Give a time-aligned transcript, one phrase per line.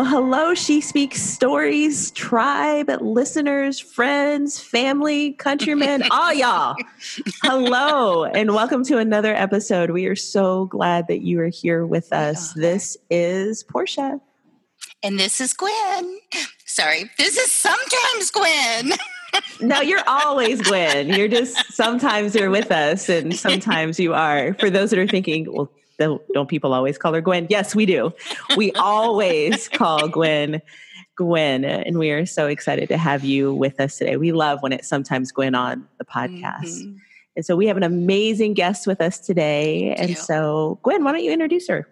[0.00, 6.74] Well, hello, She Speaks Stories, tribe, listeners, friends, family, countrymen, all y'all.
[7.42, 9.90] Hello, and welcome to another episode.
[9.90, 12.54] We are so glad that you are here with us.
[12.54, 14.22] This is Portia.
[15.02, 16.20] And this is Gwen.
[16.64, 18.92] Sorry, this is sometimes Gwen.
[19.60, 21.08] no, you're always Gwen.
[21.08, 24.54] You're just sometimes you're with us and sometimes you are.
[24.54, 27.46] For those that are thinking, well, don't people always call her Gwen?
[27.50, 28.12] Yes, we do.
[28.56, 30.60] We always call Gwen
[31.16, 34.16] Gwen, and we are so excited to have you with us today.
[34.16, 36.64] We love when it's sometimes Gwen on the podcast.
[36.64, 36.96] Mm-hmm.
[37.36, 39.94] And so we have an amazing guest with us today.
[39.94, 41.86] And so, Gwen, why don't you introduce her?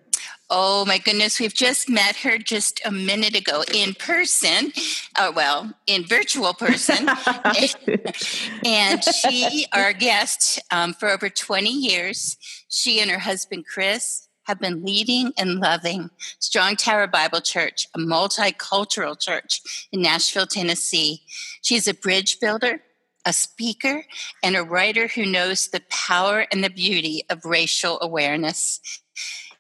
[0.51, 4.73] Oh my goodness, we've just met her just a minute ago in person.
[5.15, 7.07] Uh, well, in virtual person.
[8.65, 12.39] and she, our guest um, for over 20 years,
[12.69, 17.99] she and her husband Chris have been leading and loving Strong Tower Bible Church, a
[17.99, 19.61] multicultural church
[19.93, 21.21] in Nashville, Tennessee.
[21.61, 22.81] She's a bridge builder,
[23.27, 24.07] a speaker,
[24.43, 28.81] and a writer who knows the power and the beauty of racial awareness.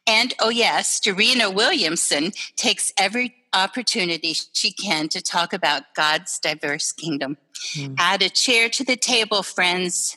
[0.08, 6.92] And oh, yes, Dorena Williamson takes every opportunity she can to talk about God's diverse
[6.92, 7.36] kingdom.
[7.74, 7.94] Mm.
[7.98, 10.16] Add a chair to the table, friends,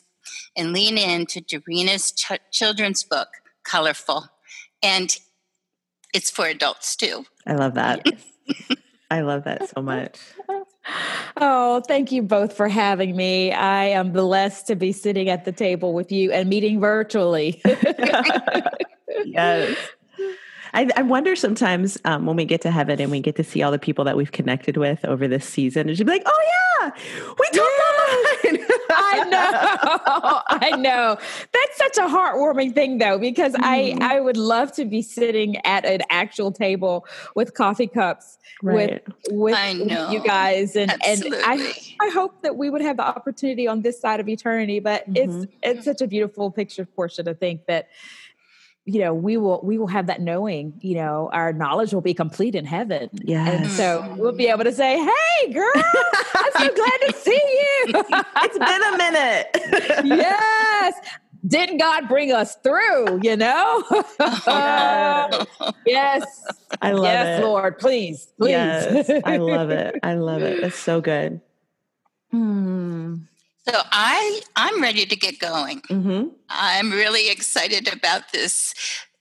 [0.56, 3.28] and lean in to Dorena's ch- children's book,
[3.66, 4.28] ColorFull.
[4.82, 5.14] And
[6.14, 7.26] it's for adults too.
[7.46, 8.06] I love that.
[9.10, 10.18] I love that so much.
[11.36, 13.52] Oh, thank you both for having me.
[13.52, 17.60] I am blessed to be sitting at the table with you and meeting virtually.
[19.24, 19.76] yes.
[20.74, 23.62] I, I, wonder sometimes um, when we get to heaven and we get to see
[23.62, 26.42] all the people that we've connected with over this season, and she'd be like, "Oh
[26.82, 26.90] yeah,
[27.38, 31.18] we talked online." I know, I know.
[31.52, 33.60] That's such a heartwarming thing, though, because mm.
[33.62, 39.02] I I would love to be sitting at an actual table with coffee cups right.
[39.04, 39.76] with with
[40.12, 41.38] you guys, and Absolutely.
[41.38, 44.80] and I I hope that we would have the opportunity on this side of eternity.
[44.80, 45.42] But mm-hmm.
[45.42, 47.88] it's it's such a beautiful picture, Portia, to think that
[48.84, 52.14] you know we will we will have that knowing you know our knowledge will be
[52.14, 53.08] complete in heaven.
[53.12, 57.30] Yeah and so we'll be able to say hey girl i'm so glad to see
[57.30, 58.04] you.
[58.44, 60.04] It's been a minute.
[60.04, 60.94] Yes.
[61.46, 63.84] Didn't god bring us through you know?
[65.86, 66.24] Yes.
[66.80, 67.44] I love yes it.
[67.44, 68.50] Lord please please.
[68.50, 69.96] Yes, i love it.
[70.02, 70.58] I love it.
[70.60, 71.40] It's so good.
[72.32, 73.16] Hmm.
[73.68, 75.82] So I I'm ready to get going.
[75.82, 76.28] Mm-hmm.
[76.48, 78.74] I'm really excited about this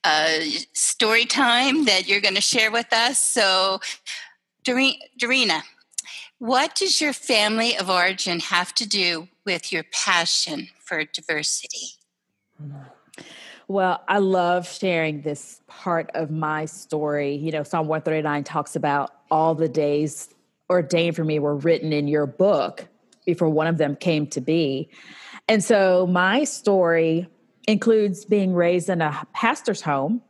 [0.03, 0.39] uh,
[0.73, 3.19] story time that you're going to share with us.
[3.19, 3.79] So,
[4.63, 5.61] Dorena,
[6.39, 11.99] what does your family of origin have to do with your passion for diversity?
[13.67, 17.35] Well, I love sharing this part of my story.
[17.35, 20.29] You know, Psalm 139 talks about all the days
[20.69, 22.87] ordained for me were written in your book
[23.25, 24.89] before one of them came to be.
[25.47, 27.27] And so my story
[27.67, 30.21] includes being raised in a pastor's home.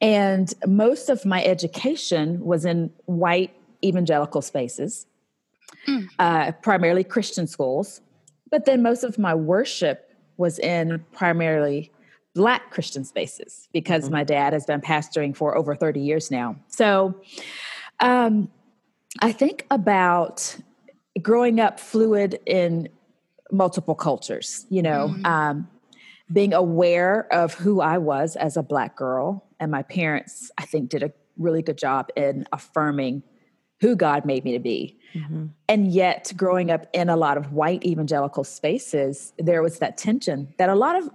[0.00, 3.54] And most of my education was in white
[3.84, 5.06] evangelical spaces,
[5.88, 6.06] mm.
[6.18, 8.00] uh, primarily Christian schools.
[8.50, 11.90] But then most of my worship was in primarily
[12.34, 14.14] Black Christian spaces because mm-hmm.
[14.14, 16.56] my dad has been pastoring for over 30 years now.
[16.68, 17.18] So
[18.00, 18.50] um,
[19.20, 20.56] I think about
[21.22, 22.88] growing up fluid in
[23.50, 25.26] multiple cultures, you know, mm-hmm.
[25.26, 25.68] um,
[26.32, 29.44] being aware of who I was as a Black girl.
[29.60, 33.22] And my parents, I think, did a really good job in affirming
[33.80, 34.98] who God made me to be.
[35.14, 35.46] Mm-hmm.
[35.68, 40.52] And yet, growing up in a lot of white evangelical spaces, there was that tension
[40.58, 41.10] that a lot of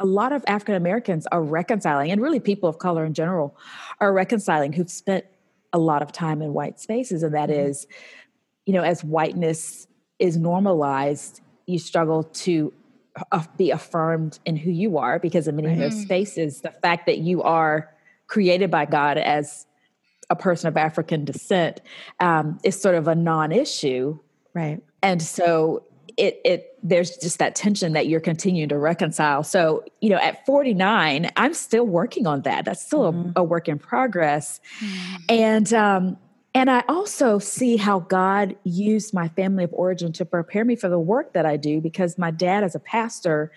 [0.00, 3.56] a lot of African Americans are reconciling, and really people of color in general
[4.00, 5.24] are reconciling who've spent
[5.72, 7.68] a lot of time in white spaces, and that mm-hmm.
[7.68, 7.86] is
[8.66, 9.86] you know, as whiteness
[10.18, 12.72] is normalized, you struggle to
[13.32, 17.06] uh, be affirmed in who you are because in many of those spaces, the fact
[17.06, 17.94] that you are
[18.26, 19.66] created by God as
[20.30, 21.80] a person of African descent
[22.20, 24.18] um, is sort of a non-issue,
[24.54, 24.82] right?
[25.02, 25.84] And so
[26.16, 29.42] it it there's just that tension that you're continuing to reconcile.
[29.42, 32.64] So you know, at 49, I'm still working on that.
[32.64, 33.30] That's still mm-hmm.
[33.36, 35.16] a, a, work in progress, mm-hmm.
[35.28, 36.16] and um,
[36.54, 40.88] and I also see how God used my family of origin to prepare me for
[40.88, 43.50] the work that I do because my dad, as a pastor,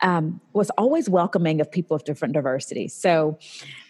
[0.00, 2.88] um, was always welcoming of people of different diversity.
[2.88, 3.38] So,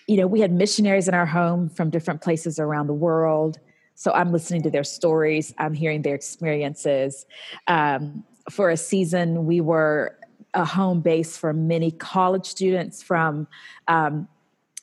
[0.07, 3.59] you know, we had missionaries in our home from different places around the world.
[3.95, 7.25] So I'm listening to their stories, I'm hearing their experiences.
[7.67, 10.19] Um, for a season, we were
[10.55, 13.47] a home base for many college students from
[13.89, 14.29] um,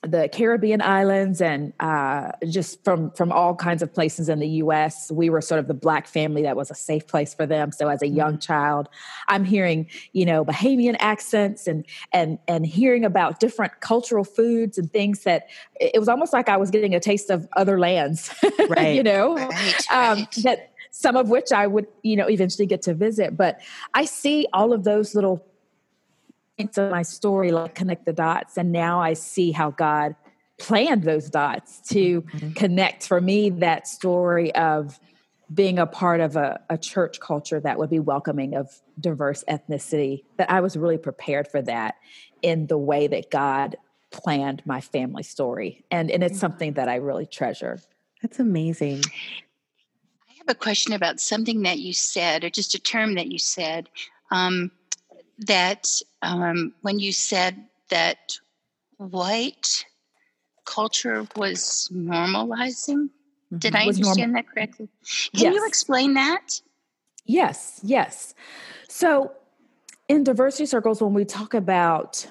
[0.08, 5.12] the Caribbean islands and uh, just from from all kinds of places in the U.S.
[5.12, 7.72] We were sort of the black family that was a safe place for them.
[7.72, 8.40] So as a young mm-hmm.
[8.40, 8.90] child,
[9.28, 14.92] I'm hearing you know Bahamian accents and and and hearing about different cultural foods and
[14.92, 15.48] things that
[15.80, 18.34] it was almost like I was getting a taste of other lands.
[18.70, 18.96] Right.
[18.96, 20.32] you know, right, um, right.
[20.44, 23.38] that some of which I would you know eventually get to visit.
[23.38, 23.62] But
[23.94, 25.46] I see all of those little
[26.58, 28.58] into my story, like connect the dots.
[28.58, 30.16] And now I see how God
[30.58, 32.52] planned those dots to mm-hmm.
[32.54, 35.00] connect for me that story of
[35.54, 40.24] being a part of a, a, church culture that would be welcoming of diverse ethnicity,
[40.36, 41.96] that I was really prepared for that
[42.42, 43.78] in the way that God
[44.12, 45.86] planned my family story.
[45.90, 46.42] And, and it's mm.
[46.42, 47.80] something that I really treasure.
[48.22, 49.04] That's amazing.
[50.30, 53.40] I have a question about something that you said, or just a term that you
[53.40, 53.90] said.
[54.32, 54.72] Um,
[55.40, 55.88] that
[56.22, 58.38] um, when you said that
[58.98, 59.86] white
[60.66, 63.58] culture was normalizing, mm-hmm.
[63.58, 64.90] did I understand that correctly?
[65.36, 65.56] Can yes.
[65.56, 66.62] you explain that?
[67.26, 68.34] Yes, yes.
[68.88, 69.34] So,
[70.08, 72.26] in diversity circles, when we talk about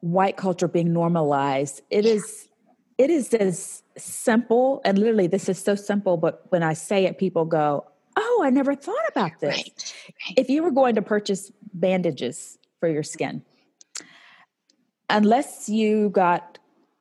[0.00, 2.12] white culture being normalized, it yeah.
[2.12, 2.48] is
[2.98, 7.18] it is as simple and literally this is so simple but when i say it
[7.18, 7.84] people go
[8.16, 9.94] oh i never thought about this right.
[10.28, 10.38] Right.
[10.38, 13.42] if you were going to purchase bandages for your skin.
[15.08, 16.58] Unless you got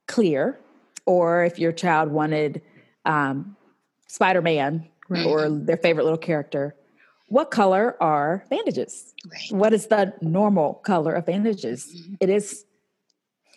[0.08, 0.60] clear,
[1.08, 2.62] or if your child wanted
[3.06, 3.56] um,
[4.08, 5.26] Spider Man right.
[5.26, 6.76] or their favorite little character,
[7.30, 9.16] what color are bandages?
[9.26, 9.52] Right.
[9.52, 11.88] What is the normal color of bandages?
[11.88, 12.14] Mm-hmm.
[12.20, 12.66] It is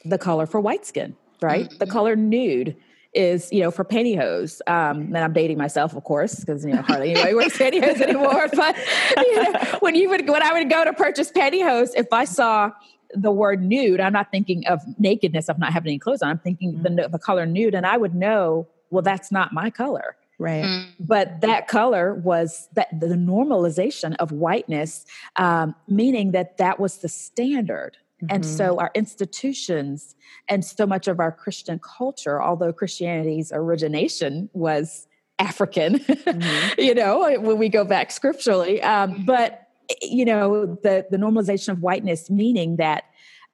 [0.06, 1.68] the color for white skin, right?
[1.68, 1.78] Mm-hmm.
[1.78, 2.74] The color nude
[3.14, 6.82] is you know for pantyhose um and i'm dating myself of course because you know
[6.82, 8.76] hardly anybody wears pantyhose anymore but
[9.16, 12.70] you know when you would when i would go to purchase pantyhose if i saw
[13.14, 16.38] the word nude i'm not thinking of nakedness of not having any clothes on i'm
[16.38, 16.96] thinking mm-hmm.
[16.96, 20.90] the, the color nude and i would know well that's not my color right mm-hmm.
[20.98, 25.06] but that color was that the normalization of whiteness
[25.36, 28.36] um, meaning that that was the standard Mm-hmm.
[28.36, 30.14] And so our institutions
[30.48, 35.06] and so much of our Christian culture, although Christianity's origination was
[35.38, 36.72] African, mm-hmm.
[36.80, 39.68] you know, when we go back scripturally, um, but
[40.00, 43.04] you know, the the normalization of whiteness, meaning that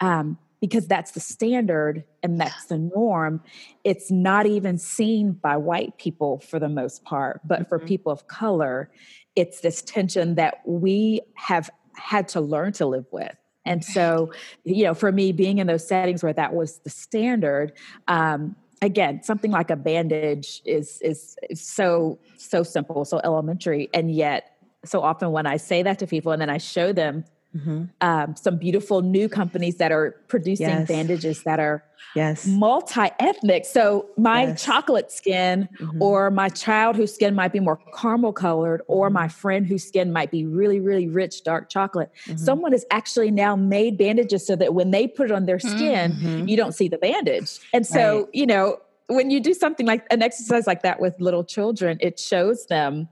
[0.01, 3.43] um, because that's the standard and that's the norm,
[3.83, 7.69] it's not even seen by white people for the most part, but mm-hmm.
[7.69, 8.91] for people of color,
[9.35, 13.35] it's this tension that we have had to learn to live with
[13.71, 14.33] and so,
[14.65, 17.73] you know, for me, being in those settings where that was the standard,
[18.09, 24.11] um, again, something like a bandage is, is is so so simple, so elementary, and
[24.11, 27.25] yet so often when I say that to people and then I show them
[27.57, 27.85] mm-hmm.
[28.01, 30.89] um, some beautiful new companies that are producing yes.
[30.89, 31.83] bandages that are
[32.15, 34.65] yes multi-ethnic so my yes.
[34.65, 36.03] chocolate skin mm-hmm.
[36.03, 39.15] or my child whose skin might be more caramel colored or mm-hmm.
[39.15, 42.37] my friend whose skin might be really really rich dark chocolate mm-hmm.
[42.37, 46.13] someone has actually now made bandages so that when they put it on their skin
[46.13, 46.49] mm-hmm.
[46.49, 48.29] you don't see the bandage and so right.
[48.33, 48.77] you know
[49.09, 53.09] when you do something like an exercise like that with little children it shows them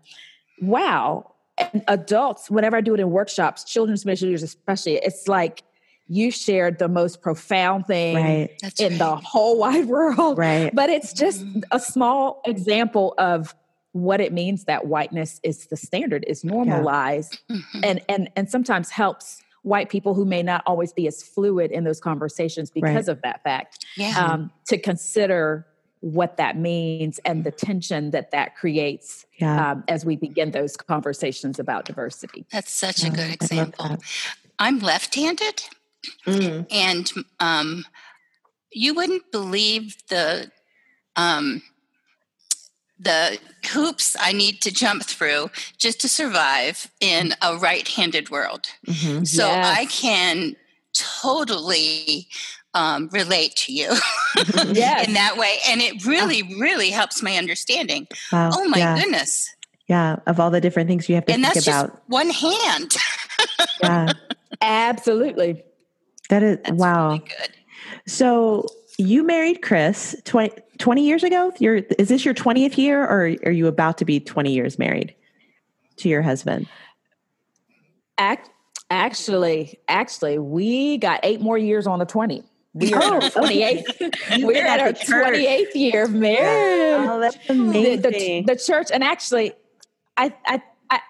[0.60, 5.62] wow and adults, whenever I do it in workshops, children's ministers especially, it's like
[6.08, 8.50] you shared the most profound thing right.
[8.78, 8.98] in right.
[8.98, 10.38] the whole wide world.
[10.38, 10.74] Right.
[10.74, 11.60] But it's just mm-hmm.
[11.70, 13.54] a small example of
[13.92, 17.56] what it means that whiteness is the standard, is normalized, yeah.
[17.56, 17.80] mm-hmm.
[17.84, 21.84] and and and sometimes helps white people who may not always be as fluid in
[21.84, 23.08] those conversations because right.
[23.08, 24.14] of that fact yeah.
[24.16, 25.66] um, to consider
[26.00, 29.72] what that means and the tension that that creates yeah.
[29.72, 32.46] um, as we begin those conversations about diversity.
[32.52, 33.98] That's such a good example.
[34.58, 35.62] I'm left handed,
[36.26, 36.66] mm.
[36.70, 37.84] and um,
[38.72, 40.50] you wouldn't believe the.
[41.16, 41.62] Um,
[43.00, 43.38] the
[43.70, 48.66] hoops I need to jump through just to survive in a right handed world.
[48.86, 49.22] Mm-hmm.
[49.24, 49.78] So yes.
[49.78, 50.56] I can
[50.94, 52.26] totally
[52.74, 53.92] um, relate to you
[54.72, 55.06] yes.
[55.06, 55.58] in that way.
[55.68, 58.06] And it really, really helps my understanding.
[58.32, 58.50] Wow.
[58.52, 58.98] Oh my yeah.
[58.98, 59.48] goodness.
[59.86, 61.90] Yeah, of all the different things you have to and think that's about.
[61.90, 62.96] Just one hand.
[63.82, 64.12] yeah.
[64.60, 65.62] Absolutely.
[66.28, 67.08] That is that's wow.
[67.08, 67.50] Really good.
[68.06, 68.66] So
[68.98, 71.52] you married Chris 20, 20 years ago?
[71.58, 75.14] You're, is this your 20th year or are you about to be 20 years married
[75.98, 76.68] to your husband?
[78.18, 78.50] Act,
[78.90, 82.44] actually, actually, we got eight more years on the 20.
[82.78, 84.44] We are oh, 28th.
[84.44, 87.08] We're at our 28th year of marriage.
[87.08, 88.02] Oh, that's amazing.
[88.02, 89.52] The, the, the, church, and actually,
[90.16, 91.00] I, I, I,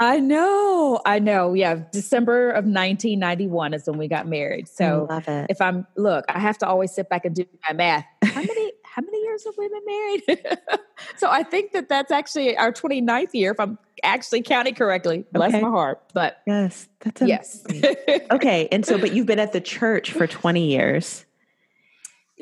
[0.00, 1.54] I know, I know.
[1.54, 4.66] Yeah, December of 1991 is when we got married.
[4.66, 5.46] So love it.
[5.48, 8.04] if I'm look, I have to always sit back and do my math.
[8.24, 10.46] How many how many years have we been married?
[11.16, 15.24] so I think that that's actually our 29th year, if I'm actually counting correctly.
[15.32, 15.60] Bless Okay.
[15.62, 16.00] my heart.
[16.12, 17.64] But Yes, that's yes,
[18.30, 18.68] okay.
[18.70, 21.24] And so, but you've been at the church for 20 years.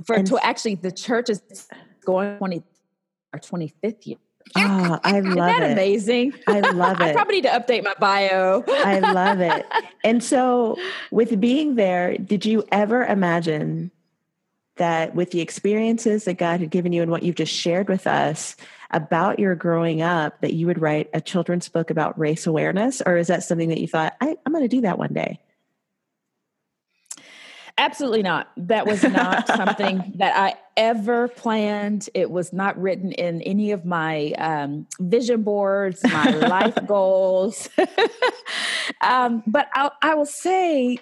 [0.04, 1.40] for And- to actually the church is
[2.04, 2.62] going 20
[3.32, 4.18] our 25th year.
[4.54, 5.72] Oh, I Isn't love that it.
[5.72, 6.34] amazing?
[6.46, 7.14] I love I it.
[7.14, 8.62] probably need to update my bio.
[8.68, 9.64] I love it.
[10.04, 10.76] And so,
[11.10, 13.90] with being there, did you ever imagine
[14.82, 18.08] that with the experiences that God had given you and what you've just shared with
[18.08, 18.56] us
[18.90, 23.00] about your growing up, that you would write a children's book about race awareness?
[23.00, 25.38] Or is that something that you thought, I, I'm going to do that one day?
[27.78, 28.50] Absolutely not.
[28.56, 32.10] That was not something that I ever planned.
[32.12, 37.68] It was not written in any of my um, vision boards, my life goals.
[39.00, 40.98] um, but I, I will say,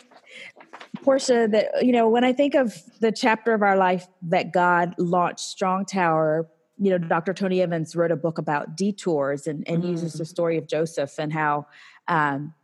[1.02, 4.94] Portia, that you know when I think of the chapter of our life that God
[4.98, 6.48] launched Strong Tower.
[6.82, 7.34] You know, Dr.
[7.34, 11.30] Tony Evans wrote a book about detours and, and uses the story of Joseph and
[11.30, 11.66] how
[12.08, 12.54] um,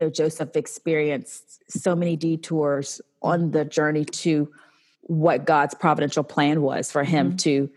[0.00, 4.50] you know, Joseph experienced so many detours on the journey to
[5.02, 7.70] what God's providential plan was for him to,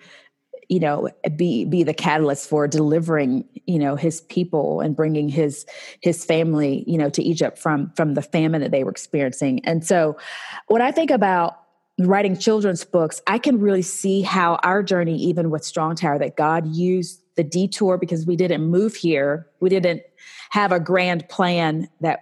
[0.69, 5.65] you know, be be the catalyst for delivering, you know, his people and bringing his
[6.01, 9.65] his family, you know, to Egypt from from the famine that they were experiencing.
[9.65, 10.15] And so,
[10.67, 11.59] when I think about
[11.97, 16.38] writing children's books, I can really see how our journey, even with Strong Tower, that
[16.38, 20.03] God used the detour because we didn't move here, we didn't
[20.51, 22.19] have a grand plan that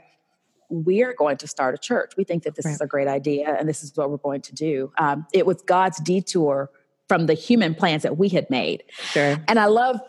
[0.70, 2.13] we're going to start a church.
[2.18, 4.54] We think that this is a great idea and this is what we're going to
[4.54, 4.92] do.
[4.98, 6.70] Um, it was God's detour
[7.08, 8.84] from the human plans that we had made.
[8.90, 9.38] Sure.
[9.48, 10.00] And I love,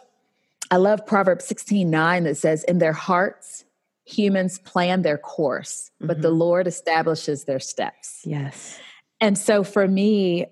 [0.70, 3.64] I love Proverbs 16 9 that says, In their hearts,
[4.04, 8.22] humans plan their course, but the Lord establishes their steps.
[8.24, 8.78] Yes.
[9.20, 10.46] And so for me,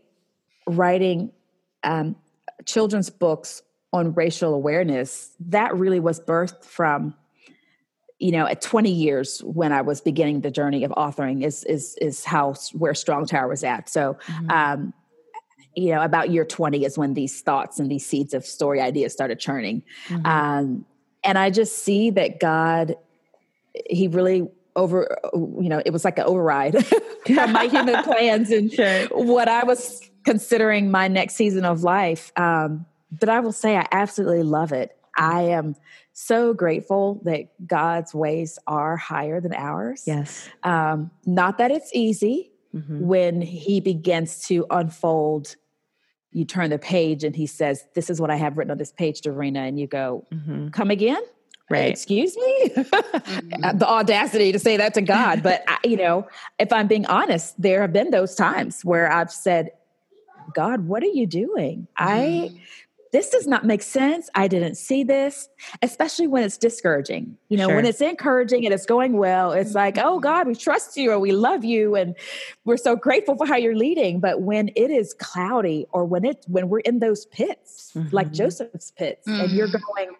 [0.66, 1.32] writing
[1.82, 2.16] um,
[2.64, 3.62] children's books
[3.92, 7.14] on racial awareness, that really was birthed from,
[8.18, 11.96] you know, at 20 years when I was beginning the journey of authoring is is
[12.00, 13.88] is how where Strong Tower was at.
[13.88, 14.18] So
[14.50, 14.92] um,
[15.76, 19.12] you know, about year 20 is when these thoughts and these seeds of story ideas
[19.12, 19.82] started churning.
[20.24, 20.84] Um,
[21.22, 22.96] and I just see that God,
[23.88, 26.74] He really over, you know, it was like an override
[27.28, 29.04] my human plans and Sure.
[29.08, 32.32] what I was considering my next season of life.
[32.36, 34.96] Um, but I will say, I absolutely love it.
[35.16, 35.76] I am
[36.12, 40.04] so grateful that God's ways are higher than ours.
[40.06, 40.48] Yes.
[40.62, 43.00] Um, not that it's easy Mhm.
[43.00, 45.56] when He begins to unfold.
[46.36, 48.92] You turn the page and He says, This is what I have written on this
[48.92, 49.60] page, Dorena.
[49.60, 50.70] And you go, Mhm.
[50.70, 51.22] Come again?
[51.70, 51.88] Right.
[51.90, 52.68] Excuse me?
[52.76, 53.78] Mhm.
[53.78, 55.42] the audacity to say that to God.
[55.42, 56.28] But, I, you know,
[56.58, 59.70] if I'm being honest, there have been those times where I've said,
[60.54, 61.88] God, what are you doing?
[61.96, 62.50] I,
[63.16, 64.28] this does not make sense.
[64.34, 65.48] I didn't see this,
[65.80, 67.38] especially when it's discouraging.
[67.48, 70.98] You know, when it's encouraging and it's going well, it's like, oh God, we trust
[70.98, 72.14] you or we love you and
[72.66, 74.20] we're so grateful for how you're leading.
[74.20, 78.34] But when it is cloudy or when it when we're in those pits, like Mhm.
[78.34, 79.80] Joseph's pits, and you're Mhm.
[79.94, 80.10] going,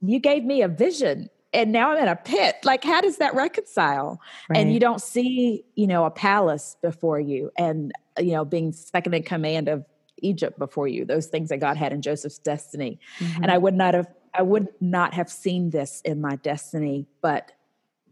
[0.00, 2.56] you gave me a vision and now I'm in a pit.
[2.64, 4.20] Like, how does that reconcile?
[4.54, 9.14] And you don't see, you know, a palace before you and, you know, being second
[9.14, 9.84] in command of
[10.24, 12.98] Egypt before you, those things that God had in Joseph's destiny.
[13.42, 17.52] And I would not have, I would not have seen this in my destiny, but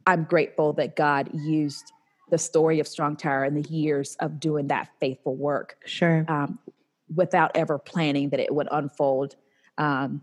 [0.07, 1.93] I'm grateful that God used
[2.31, 6.25] the story of Strong Tower and the years of doing that faithful work Sure.
[6.29, 6.59] um,
[7.15, 9.37] without ever planning that it would unfold
[9.79, 10.23] um,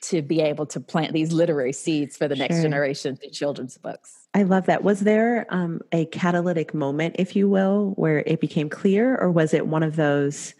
[0.00, 2.62] to be able to plant these literary seeds for the next Sure.
[2.62, 4.28] generation through children's books.
[4.34, 4.84] I love that.
[4.84, 9.54] Was there um, a catalytic moment, if you will, where it became clear, or was
[9.54, 10.54] it one of those?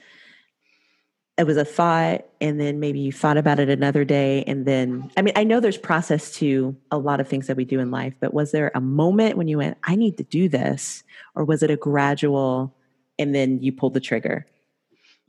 [1.38, 5.08] It was a thought, and then maybe you thought about it another day, and then
[5.16, 7.92] I mean, I know there's process to a lot of things that we do in
[7.92, 11.04] life, but was there a moment when you went, "I need to do this,"
[11.36, 12.74] or was it a gradual,
[13.20, 14.46] and then you pulled the trigger?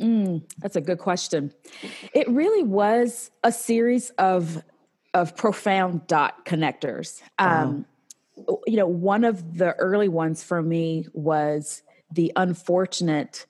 [0.01, 1.53] Mm, that's a good question.
[2.13, 4.63] It really was a series of
[5.13, 7.21] of profound dot connectors.
[7.37, 7.85] Um,
[8.65, 13.45] you know, one of the early ones for me was the unfortunate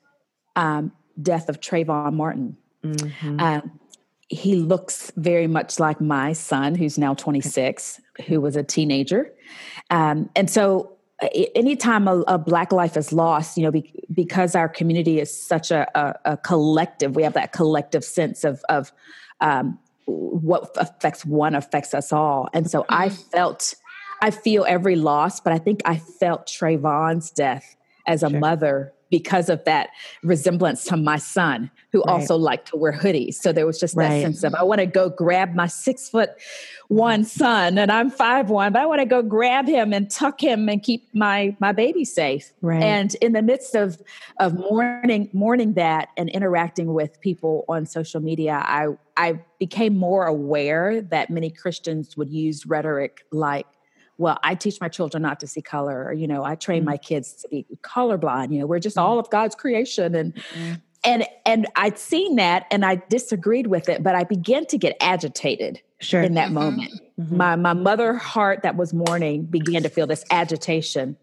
[0.55, 2.57] um, death of Trayvon Martin.
[2.83, 3.41] Mhm.
[3.41, 3.79] Um,
[4.29, 9.33] he looks very much like my son, who's now 26, who was a teenager.
[9.89, 10.93] Um, and so,
[11.55, 15.71] anytime a, a Black life is lost, you know, be, because our community is such
[15.71, 18.91] a, a, a collective, we have that collective sense of, of
[19.41, 22.49] um, what affects one affects us all.
[22.53, 23.21] And so I Mm-hmm.
[23.31, 23.73] felt,
[24.21, 27.75] I feel every loss, but I think I felt Trayvon's death
[28.07, 28.39] as a Sure.
[28.39, 29.89] mother because of that
[30.23, 32.13] resemblance to my son, who Right.
[32.13, 33.35] also liked to wear hoodies.
[33.35, 34.21] So there was just that Right.
[34.21, 36.31] sense of I want to go grab my six foot
[36.87, 40.41] one son, and I'm five one, but I want to go grab him and tuck
[40.41, 42.51] him and keep my my baby safe.
[42.61, 42.83] Right.
[42.83, 44.01] And in the midst of
[44.39, 48.87] of mourning mourning that and interacting with people on social media, I
[49.17, 53.67] I became more aware that many Christians would use rhetoric like,
[54.19, 56.97] well, I teach my children not to see color, or you know, I train my
[56.97, 58.51] kids to be colorblind.
[58.53, 60.33] You know, we're just all of God's creation, and
[61.05, 64.95] and and I'd seen that, and I disagreed with it, but I began to get
[65.01, 66.21] agitated Sure.
[66.21, 66.53] in that Mhm.
[66.53, 66.91] moment.
[67.19, 67.31] Mhm.
[67.31, 71.15] My my mother heart that was mourning began to feel this agitation.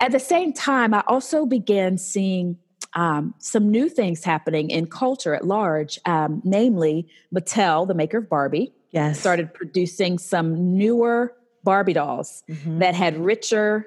[0.00, 2.56] At the same time, I also began seeing
[2.96, 5.98] um, some new things happening in culture at large.
[6.06, 9.18] Um, namely, Mattel, the maker of Barbie, yes.
[9.18, 12.78] started producing some newer Barbie dolls Mhm.
[12.80, 13.86] that had richer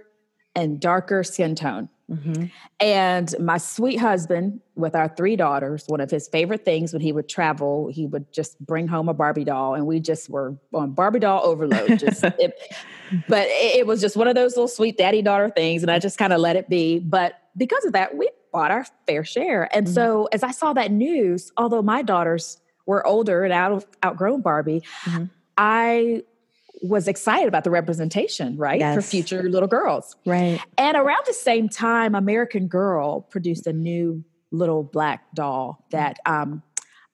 [0.56, 1.88] and darker skin tone.
[2.10, 2.50] Mhm.
[2.80, 7.12] And my sweet husband, with our three daughters, one of his favorite things when he
[7.12, 10.92] would travel, he would just bring home a Barbie doll, and we just were on
[10.92, 12.00] Barbie doll overload.
[12.00, 12.54] Just, it,
[13.28, 16.00] but it, it was just one of those little sweet daddy daughter things, and I
[16.00, 17.00] just kind of let it be.
[17.00, 19.68] But because of that, we bought our fair share.
[19.76, 23.86] And so, as I saw that news, although my daughters were older and out of
[24.06, 25.30] outgrown Barbie, Mhm.
[25.58, 26.24] I
[26.82, 30.16] was excited about the representation, right, for future little girls.
[30.26, 30.60] Right.
[30.78, 36.64] And around the same time, American Girl produced a new little black doll that um,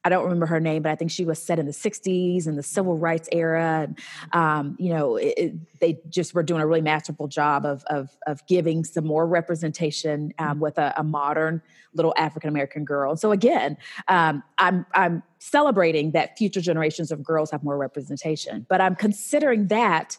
[0.06, 2.58] I don't remember her name, but I think she was set in the 60s and
[2.58, 3.88] the civil rights era.
[3.88, 4.00] And,
[4.34, 8.10] um, you know, it, it- they just were doing a really masterful job of, of,
[8.26, 11.62] of giving some more representation um, with a, a modern
[11.94, 13.12] little African American girl.
[13.12, 13.76] And so again,
[14.08, 19.68] um, I'm, I'm celebrating that future generations of girls have more representation, but I'm considering
[19.68, 20.18] that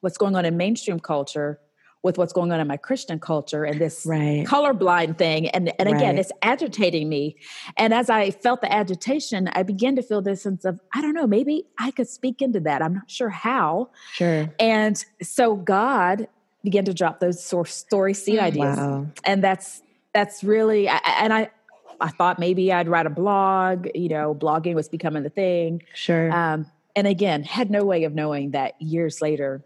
[0.00, 1.60] what's going on in mainstream culture
[2.04, 4.44] with what's going on in my Christian culture and this Right.
[4.46, 5.48] colorblind thing.
[5.48, 6.18] And, and again, Right.
[6.18, 7.36] it's agitating me.
[7.78, 11.14] And as I felt the agitation, I began to feel this sense of, I don't
[11.14, 12.82] know, maybe I could speak into that.
[12.82, 13.88] I'm not sure how.
[14.12, 14.50] Sure.
[14.60, 16.28] And so God
[16.62, 18.42] began to drop those source story seed Mm.
[18.42, 18.76] ideas.
[18.78, 19.06] Wow.
[19.24, 21.48] And that's, that's really, I- and I,
[22.02, 25.82] I thought maybe I'd write a blog, you know, blogging was becoming the thing.
[25.94, 26.30] Sure.
[26.30, 29.64] Um, and again, had no way of knowing that years later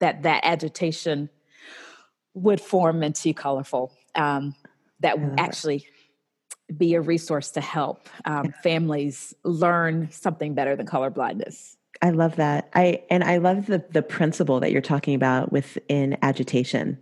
[0.00, 1.30] that that agitation
[2.34, 4.54] would form into ColorFull um,
[5.00, 5.86] that would actually
[6.76, 11.76] be a resource to help um, families learn something better than color blindness.
[12.00, 12.68] I love that.
[12.74, 16.98] I and I love the the principle that you're talking about within agitation.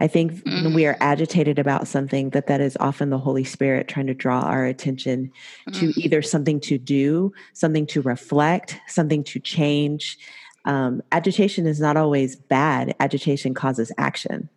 [0.00, 3.86] I think when we are agitated about something that that is often the Holy Spirit
[3.86, 5.30] trying to draw our attention
[5.74, 10.18] to either something to do, something to reflect, something to change.
[10.64, 12.94] Um, agitation is not always bad.
[12.98, 14.48] Agitation causes action.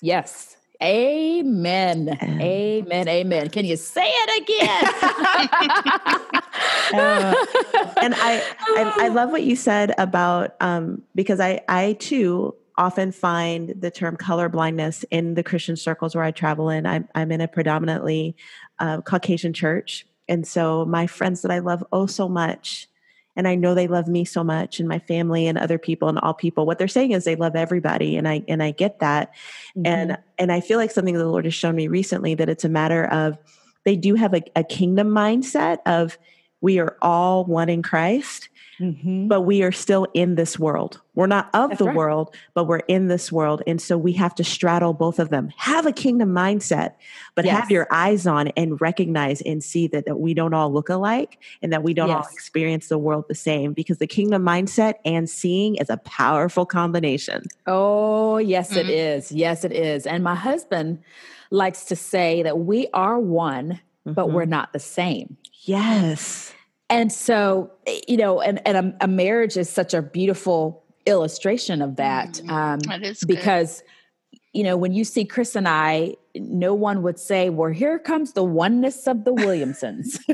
[0.00, 0.56] Yes.
[0.82, 2.18] Amen.
[2.22, 3.08] Amen.
[3.08, 3.48] Amen.
[3.48, 4.84] Can you say it again?
[6.92, 7.34] Uh,
[8.02, 13.12] and I, I I love what you said about um, because I I too often
[13.12, 16.86] find the term color blindness in the Christian circles where I travel in.
[16.86, 18.36] I'm I'm in a predominantly
[18.78, 22.88] uh, Caucasian church, and so my friends that I love oh so much,
[23.36, 26.18] and I know they love me so much, and my family and other people and
[26.18, 26.66] all people.
[26.66, 29.34] What they're saying is they love everybody, and I and I get that,
[29.84, 30.22] and mm-hmm.
[30.38, 33.06] and I feel like something the Lord has shown me recently that it's a matter
[33.06, 33.38] of
[33.84, 36.18] they do have a, a kingdom mindset of
[36.60, 38.48] we are all one in Christ,
[38.80, 39.28] Mhm.
[39.28, 41.00] but we are still in this world.
[41.14, 41.96] We're not of That's the right.
[41.96, 43.62] world, but we're in this world.
[43.68, 45.50] And so we have to straddle both of them.
[45.56, 46.94] Have a kingdom mindset,
[47.36, 47.60] but Yes.
[47.60, 51.38] have your eyes on and recognize and see that, that we don't all look alike
[51.62, 55.30] and that we don't all experience the world the same because the kingdom mindset and
[55.30, 57.44] seeing is a powerful combination.
[57.68, 58.90] Oh, yes, it Mhm.
[59.18, 59.30] is.
[59.32, 60.04] Yes, it is.
[60.06, 60.98] And my husband
[61.50, 64.32] likes to say that we are one, but Mhm.
[64.32, 65.36] we're not the same.
[65.66, 66.52] yes.
[66.94, 67.70] And so,
[68.06, 72.34] you know, and, and a, a marriage is such a beautiful illustration of that.
[72.44, 72.50] Mhm.
[72.50, 73.26] Um, That is good.
[73.34, 73.82] because,
[74.52, 78.32] you know, when you see Chris and I, no one would say, well, here comes
[78.32, 80.18] the oneness of the Williamsons.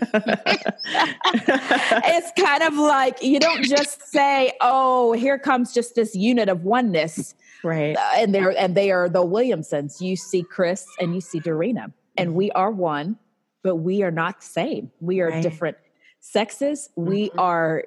[2.05, 6.64] it's kind of like you don't just say, oh, here comes just this unit of
[6.64, 7.96] oneness right.
[7.96, 10.01] uh, and they're and they are the Williamsons.
[10.01, 13.18] You see Chris and you see Dorena, and we are one,
[13.62, 14.90] but we are not the same.
[15.01, 15.42] We are Right.
[15.42, 15.77] different
[16.20, 16.90] sexes.
[16.96, 17.38] We Mhm.
[17.38, 17.85] are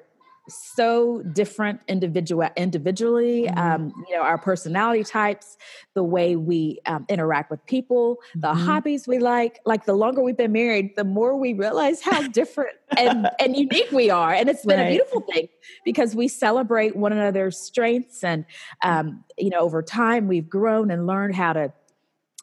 [0.48, 3.58] so different individual individually mm-hmm.
[3.58, 5.56] um, you know our personality types
[5.94, 8.66] the way we um, interact with people the mm-hmm.
[8.66, 12.76] hobbies we like like the longer we've been married the more we realize how different
[12.98, 14.88] and, and unique we are and it's been right.
[14.88, 15.48] a beautiful thing
[15.84, 18.44] because we celebrate one another's strengths and
[18.82, 21.72] um, you know over time we've grown and learned how to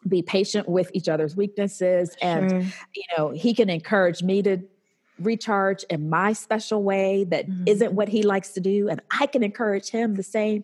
[0.07, 2.59] be patient with each other's weaknesses and sure.
[2.95, 4.57] you know he can encourage me to
[5.25, 7.63] recharge in my special way that mm-hmm.
[7.67, 10.63] not what he likes to do and i can encourage him the same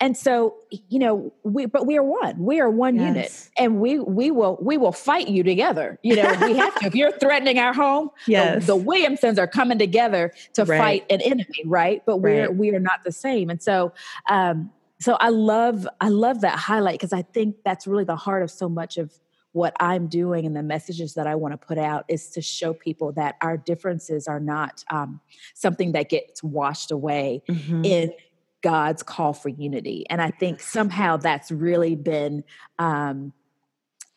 [0.00, 0.54] and so
[0.88, 3.06] you know we but we are one we are one yes.
[3.06, 6.86] unit and we we will we will fight you together you know we have to
[6.86, 8.66] if you're threatening our home yes.
[8.66, 10.78] the, the williamsons are coming together to right.
[10.78, 12.56] fight an enemy right but we're right.
[12.56, 13.92] we are not the same and so
[14.28, 18.42] um so i love i love that highlight because i think that's really the heart
[18.42, 19.12] of so much of
[19.56, 22.74] what I'm doing and the messages that I want to put out is to show
[22.74, 25.18] people that our differences are not um,
[25.54, 27.82] something that gets washed away mm-hmm.
[27.82, 28.12] in
[28.60, 30.04] God's call for unity.
[30.10, 32.44] And I think somehow that's really been.
[32.78, 33.32] Um,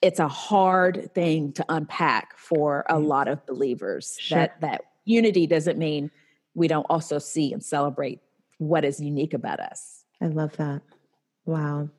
[0.01, 4.39] it's a hard thing to unpack for a lot of believers sure.
[4.39, 6.11] that that unity doesn't mean
[6.53, 8.19] we don't also see and celebrate
[8.57, 10.03] what is unique about us.
[10.21, 10.81] I love that.
[11.45, 11.89] Wow.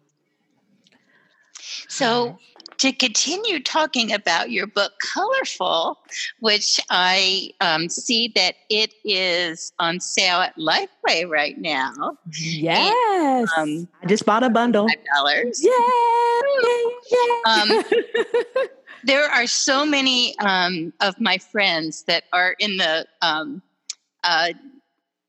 [1.88, 2.38] So,
[2.80, 5.96] to continue talking about your book, ColorFull,
[6.40, 11.92] which I um, see that it is on sale at Lifeway right now.
[12.32, 13.48] Yes.
[13.58, 14.88] And, um, I just bought a bundle.
[15.14, 15.60] $5.
[15.60, 15.70] Yeah.
[17.46, 17.84] Um,
[19.04, 23.60] there are so many um, of my friends that are in the um,
[24.24, 24.52] uh,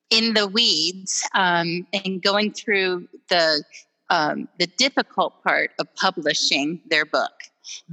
[0.09, 3.63] in the weeds um, and going through the
[4.11, 7.31] um, the difficult part of publishing their book.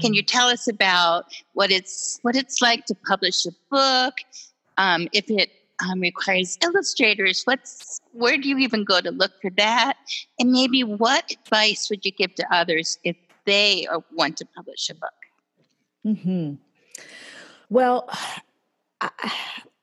[0.01, 0.39] Can you mm-hmm.
[0.39, 4.15] tell us about what it's what it's like to publish a book?
[4.77, 5.51] Um, if it
[5.85, 9.95] um, requires illustrators, what's where do you even go to look for that?
[10.41, 14.91] And maybe what advice would you give to others if they are, want to publish
[14.91, 16.21] a book?
[16.23, 16.55] Hmm.
[17.71, 18.11] Well,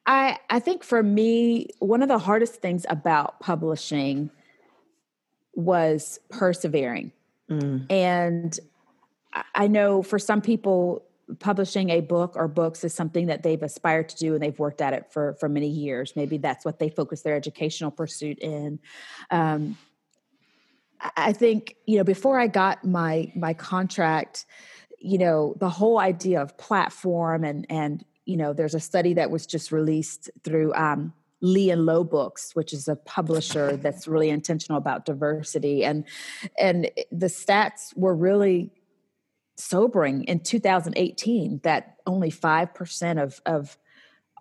[0.08, 4.30] I I think for me, one of the hardest things about publishing
[5.56, 7.12] was persevering.
[7.50, 7.91] Mm.
[7.91, 8.60] And
[9.54, 11.04] I know for some people,
[11.39, 14.82] publishing a book or books is something that they've aspired to do and they've worked
[14.82, 16.13] at it for for many years.
[16.15, 18.80] Maybe that's what they focus their educational pursuit in.
[19.32, 19.78] Um,
[21.18, 24.46] I think you know before I got my my contract,
[25.00, 29.32] you know the whole idea of platform and and you know there's a study that
[29.32, 34.30] was just released through um, Lee and Low Books, which is a publisher that's really
[34.30, 36.06] intentional about diversity, and
[36.60, 38.71] and the stats were really
[39.58, 43.78] sobering in 2018 that only five percent of of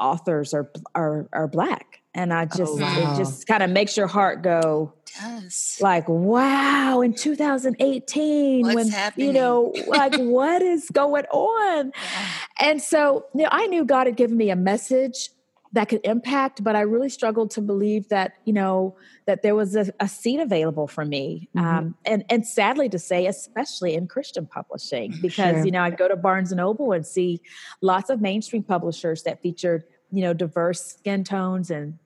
[0.00, 3.14] authors are are are black, and I oh, just oh, wow.
[3.14, 4.94] it just kind of makes your heart go.
[5.20, 5.78] does.
[5.80, 9.26] Like wow, in 2018, What's when happening?
[9.26, 11.92] you know, like what is going on?
[12.04, 12.28] Yeah.
[12.60, 15.30] And so, you know, I knew God had given me a message
[15.74, 19.76] that could impact but i really struggled to believe that you know that there was
[19.76, 21.66] a, a seat available for me mm-hmm.
[21.66, 25.64] um, and and sadly to say especially in christian publishing because sure.
[25.64, 27.40] you know i'd go to barnes and noble and see
[27.82, 31.98] lots of mainstream publishers that featured you know diverse skin tones and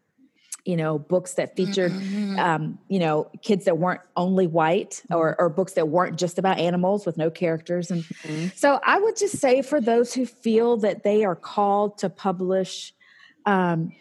[0.65, 2.39] you know books that featured mm-hmm.
[2.39, 5.43] um, you know kids that weren't only white or, mm-hmm.
[5.43, 8.49] or books that weren't just about animals with no characters and mm-hmm.
[8.55, 12.93] so i would just say for those who feel that they are called to publish
[13.49, 13.93] um,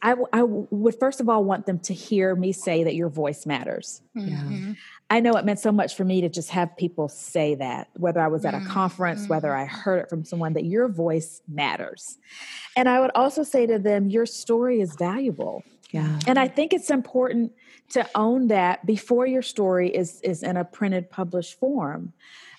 [0.00, 3.08] I, w- I would first of all want them to hear me say that your
[3.08, 4.02] voice matters.
[4.16, 4.72] Mm-hmm.
[5.10, 8.20] I know it meant so much for me to just have people say that, whether
[8.20, 8.68] I was at a mm-hmm.
[8.68, 12.18] conference, whether I heard it from someone, that your voice matters.
[12.76, 15.64] And I would also say to them, your story is valuable.
[15.90, 16.18] Yeah.
[16.26, 17.52] And I think it's important
[17.90, 22.12] to own that before your story is is in a printed published form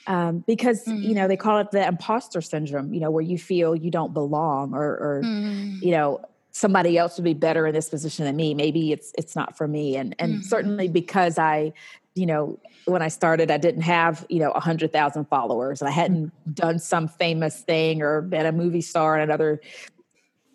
[0.08, 1.02] um, because mm.
[1.02, 4.14] you know they call it the imposter syndrome you know where you feel you don't
[4.14, 5.82] belong or, or mm.
[5.82, 9.36] you know somebody else would be better in this position than me maybe it's it's
[9.36, 10.44] not for me and and mm.
[10.44, 11.74] certainly because i
[12.14, 15.90] you know when i started i didn't have you know a hundred thousand followers and
[15.90, 19.60] i hadn't done some famous thing or been a movie star in another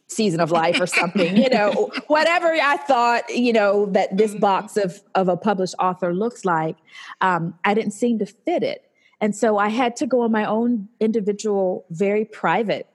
[0.09, 4.41] season of life or something you know whatever i thought you know that this mm-hmm.
[4.41, 6.77] box of of a published author looks like
[7.21, 8.90] um, i didn't seem to fit it
[9.21, 12.87] and so I had to go on my own individual, very private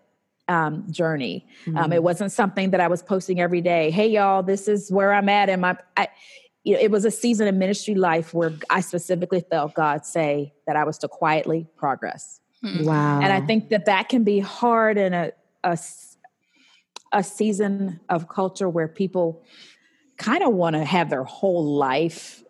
[0.47, 1.45] um, journey.
[1.65, 1.77] Mm-hmm.
[1.77, 3.91] Um, it wasn't something that I was posting every day.
[3.91, 5.49] Hey, y'all, this is where I'm at.
[5.49, 6.07] And my, I,
[6.63, 10.53] you know, it was a season of ministry life where I specifically felt God say
[10.65, 12.39] that I was to quietly progress.
[12.61, 12.85] Hmm.
[12.85, 13.21] Wow.
[13.21, 15.31] And I think that that can be hard in a,
[15.63, 15.77] a,
[17.11, 19.43] a season of culture where people
[20.17, 22.43] kind of want to have their whole life.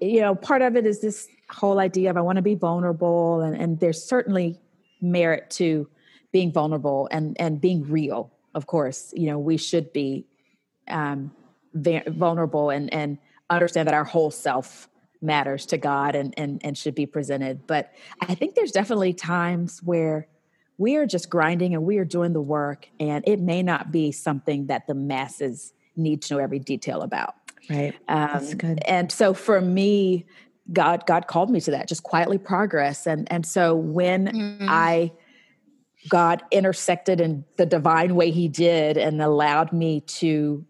[0.00, 3.40] You know, part of it is this whole idea of I want to be vulnerable,
[3.40, 4.58] and, and there's certainly
[5.00, 5.88] merit to
[6.32, 8.32] being vulnerable and and being real.
[8.54, 10.26] Of course, you know we should be
[10.88, 11.32] um,
[11.74, 13.18] vulnerable and and
[13.50, 14.88] understand that our whole self
[15.20, 17.66] matters to God and and and should be presented.
[17.66, 20.28] But I think there's definitely times where
[20.76, 24.12] we are just grinding and we are doing the work, and it may not be
[24.12, 27.34] something that the masses need to know every detail about.
[27.68, 27.94] Right.
[28.08, 28.78] Um, That's good.
[28.86, 30.26] And so for me,
[30.72, 33.06] God God called me to that, just quietly progress.
[33.06, 34.66] And and so when mm-hmm.
[34.68, 35.12] I
[36.08, 40.64] God intersected in the divine way he did and allowed me to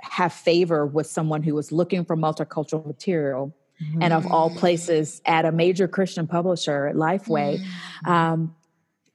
[0.00, 4.02] have favor with someone who was looking for multicultural material mm-hmm.
[4.02, 8.10] and of all places at a major Christian publisher at Lifeway, mm-hmm.
[8.10, 8.54] um,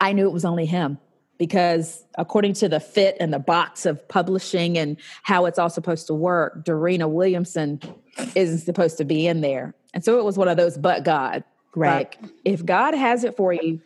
[0.02, 0.98] I knew it was only him
[1.38, 6.08] because according to the fit and the box of publishing and how it's all supposed
[6.08, 7.80] to work, Dorena Williamson
[8.36, 9.74] isn't supposed to be in there.
[9.94, 11.44] And so it was one of those, but God.
[11.76, 12.18] Right.
[12.22, 13.82] Like, if God has it for you,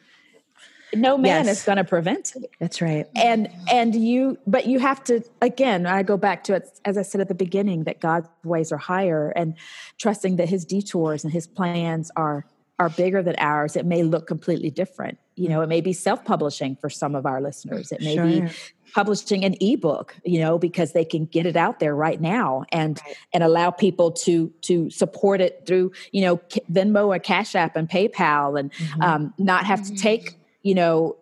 [0.95, 1.59] no man yes.
[1.59, 2.51] is going to prevent it.
[2.59, 3.07] That's right.
[3.15, 5.85] And and you, but you have to again.
[5.85, 8.77] I go back to it as I said at the beginning that God's ways are
[8.77, 9.55] higher, and
[9.97, 12.45] trusting that His detours and His plans are
[12.79, 13.75] are bigger than ours.
[13.75, 15.17] It may look completely different.
[15.35, 17.91] You know, it may be self publishing for some of our listeners.
[17.91, 18.25] It may sure.
[18.25, 18.49] be
[18.93, 23.01] publishing an ebook you know because they can get it out there right now and
[23.05, 23.15] right.
[23.33, 26.37] and allow people to to support it through you know
[26.71, 29.01] venmo or cash app and paypal and mm-hmm.
[29.01, 29.95] um, not have mm-hmm.
[29.95, 31.17] to take you know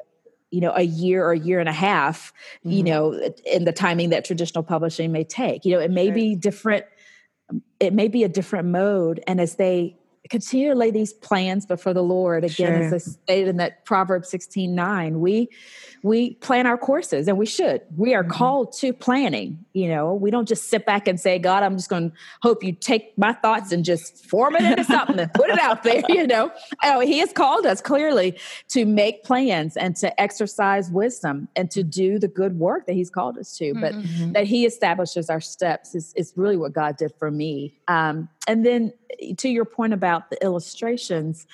[0.52, 2.71] you know a year or a year and a half mm-hmm.
[2.71, 3.13] you know
[3.45, 6.15] in the timing that traditional publishing may take you know it may sure.
[6.15, 6.86] be different
[7.80, 9.97] it may be a different mode and as they
[10.32, 12.46] continue to lay these plans before the Lord.
[12.46, 12.84] Again, sure.
[12.84, 15.50] as I stated in that Proverbs 16 9, we
[16.03, 17.81] we plan our courses and we should.
[17.95, 18.31] We are mm-hmm.
[18.31, 19.63] called to planning.
[19.73, 22.63] You know, we don't just sit back and say, God, I'm just going to hope
[22.63, 26.01] you take my thoughts and just form it into something and put it out there.
[26.11, 26.51] You know,
[26.83, 28.37] oh, He has called us clearly
[28.69, 33.09] to make plans and to exercise wisdom and to do the good work that He's
[33.09, 33.73] called us to.
[33.73, 34.33] But mm-hmm.
[34.33, 37.79] that He establishes our steps is, is really what God did for me.
[37.87, 38.93] Um, and then
[39.37, 41.45] to your point about the illustrations,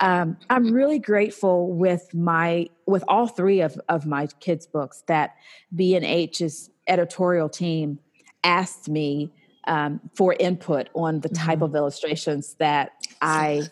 [0.00, 5.34] um, I'm really grateful with my with all three of, of my kids' books that
[5.74, 7.98] B and H's editorial team
[8.44, 9.30] asked me
[9.66, 11.64] um, for input on the type mm-hmm.
[11.64, 13.62] of illustrations that I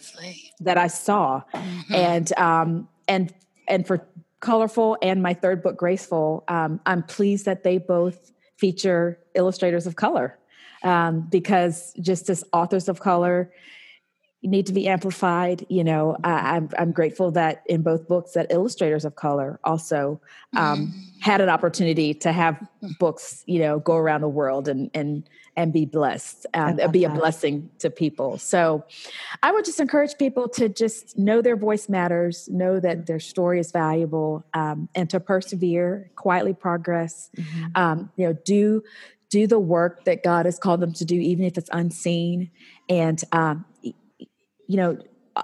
[0.61, 1.95] that I saw, mm-hmm.
[1.95, 3.33] and um, and
[3.67, 4.07] and for
[4.41, 9.97] ColorFull and my third book GraceFull, um, I'm pleased that they both feature illustrators of
[9.97, 10.39] color
[10.85, 13.51] um, because just as authors of color
[14.43, 18.33] need to be amplified you know I, am I'm, I'm grateful that in both books
[18.33, 20.21] that illustrators of color also
[20.57, 21.21] um, mm-hmm.
[21.21, 22.65] had an opportunity to have
[23.01, 27.11] books you know go around the world and and and be blessed um, be a
[27.11, 28.85] blessing to people so
[29.43, 33.59] i would just encourage people to just know their voice matters know that their story
[33.59, 37.67] is valuable um, and to persevere quietly progress mm-hmm.
[37.75, 38.83] um, you know do
[39.31, 42.51] do the work that God has called them to do, even if it's unseen.
[42.89, 43.65] And, um,
[44.69, 44.99] you know,
[45.35, 45.43] uh,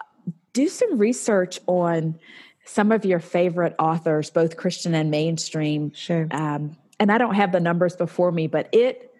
[0.52, 2.18] do some research on
[2.64, 5.92] some of your favorite authors, both Christian and mainstream.
[5.94, 6.28] Sure.
[6.30, 9.12] Um, and I don't have the numbers before me, but it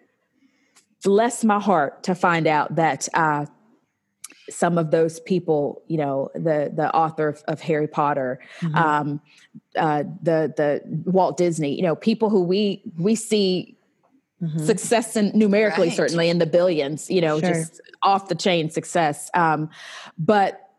[1.03, 3.45] blessed my heart to find out that uh,
[4.49, 8.75] some of those people, you know, the the author of, of Harry Potter, mm-hmm.
[8.75, 9.21] um,
[9.75, 13.77] uh, the the Walt Disney, you know, people who we we see
[14.43, 14.65] Mm-hmm.
[14.65, 15.95] success and numerically right.
[15.95, 17.53] certainly in the billions you know sure.
[17.53, 19.69] just off the chain success um,
[20.17, 20.71] but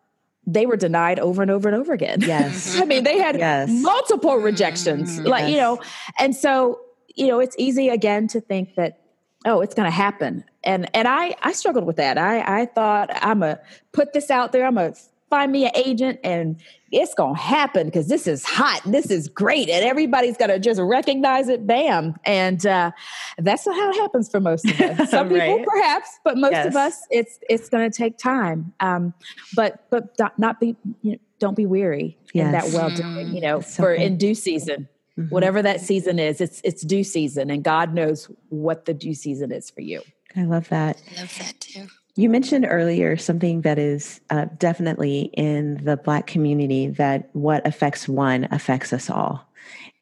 [0.47, 3.71] they were denied over and over and over again yes i mean they had yes.
[3.71, 5.29] multiple rejections mm-hmm.
[5.29, 5.51] like yes.
[5.53, 5.81] you know
[6.19, 6.79] and so
[7.15, 9.01] you know it's easy again to think that
[9.47, 13.09] oh it's going to happen and and i i struggled with that i i thought
[13.23, 13.59] i'm a
[13.93, 14.93] put this out there i'm a
[15.29, 16.61] find me an agent and
[16.93, 20.59] it's going to happen because this is hot this is great and everybody's going to
[20.59, 22.91] just recognize it bam and uh,
[23.39, 25.59] that's not how it happens for most of us some right.
[25.59, 26.67] people perhaps but most yes.
[26.67, 29.13] of us it's it's going to take time um,
[29.55, 32.47] but but not be you know, don't be weary yes.
[32.47, 34.03] in that well doing you know so for good.
[34.03, 35.29] in due season mm-hmm.
[35.29, 39.51] whatever that season is it's it's due season and god knows what the due season
[39.51, 40.01] is for you
[40.37, 45.31] i love that i love that too you mentioned earlier something that is uh, definitely
[45.35, 49.47] in the Black community that what affects one affects us all.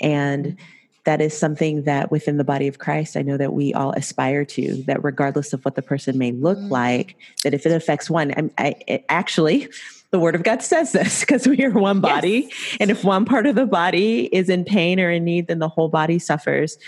[0.01, 0.57] And
[1.05, 4.45] that is something that within the body of Christ, I know that we all aspire
[4.47, 6.71] to, that regardless of what the person may look mm.
[6.71, 9.69] like, that if it affects one, I, I it actually,
[10.13, 12.49] the word of God says this because we are one body.
[12.49, 12.77] Yes.
[12.81, 15.69] And if one part of the body is in pain or in need, then the
[15.69, 16.79] whole body suffers.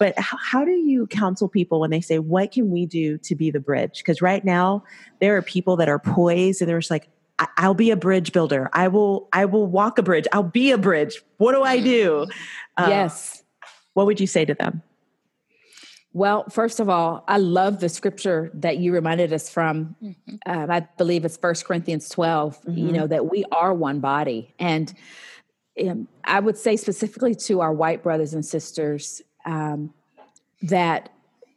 [0.00, 3.36] But how, how do you counsel people when they say, "What can we do to
[3.36, 4.82] be the bridge?" Because right now
[5.20, 7.08] there are people that are poised and they're just like,
[7.56, 8.68] I'll be a bridge builder.
[8.72, 10.26] I will I will walk a bridge.
[10.32, 11.22] I'll be a bridge.
[11.36, 12.26] What do I do?
[12.76, 13.42] Um, yes.
[13.94, 14.82] What would you say to them?
[16.12, 19.94] Well, first of all, I love the scripture that you reminded us from.
[20.02, 20.36] Mm-hmm.
[20.46, 22.78] Um, I believe it's First Corinthians 12, mm-hmm.
[22.78, 24.52] you know, that we are one body.
[24.58, 24.92] And
[25.80, 29.92] um, I would say specifically to our white brothers and sisters um,
[30.62, 31.10] that,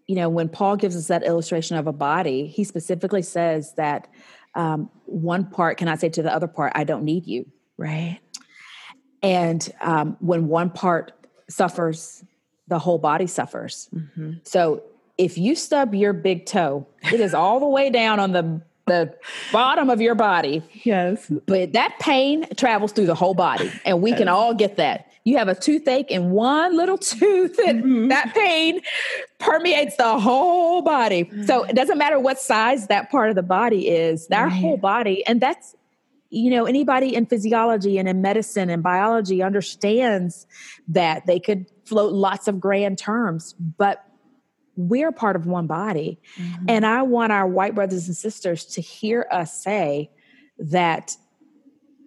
[0.07, 4.07] you know, when Paul gives us that illustration of a body, he specifically says that
[4.55, 7.45] um, one part cannot say to the other part, I don't need you.
[7.77, 8.19] Right.
[9.21, 11.13] And um, when one part
[11.49, 12.23] suffers,
[12.67, 13.89] the whole body suffers.
[13.93, 14.33] Mm-hmm.
[14.43, 14.83] So
[15.17, 19.15] if you stub your big toe, it is all the way down on the the
[19.53, 20.61] bottom of your body.
[20.83, 21.31] Yes.
[21.45, 25.09] But that pain travels through the whole body, and we can all get that.
[25.25, 28.07] You have a toothache in one little tooth, and mm-hmm.
[28.09, 28.81] that pain
[29.39, 31.29] permeates the whole body.
[31.45, 34.53] So it doesn't matter what size that part of the body is, our right.
[34.53, 35.75] whole body, and that's
[36.33, 40.47] you know anybody in physiology and in medicine and biology understands
[40.87, 44.03] that they could float lots of grand terms but
[44.75, 46.65] we're part of one body mm-hmm.
[46.67, 50.09] and i want our white brothers and sisters to hear us say
[50.57, 51.15] that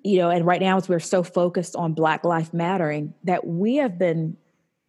[0.06, 3.76] you know and right now as we're so focused on black life mattering that we
[3.76, 4.36] have been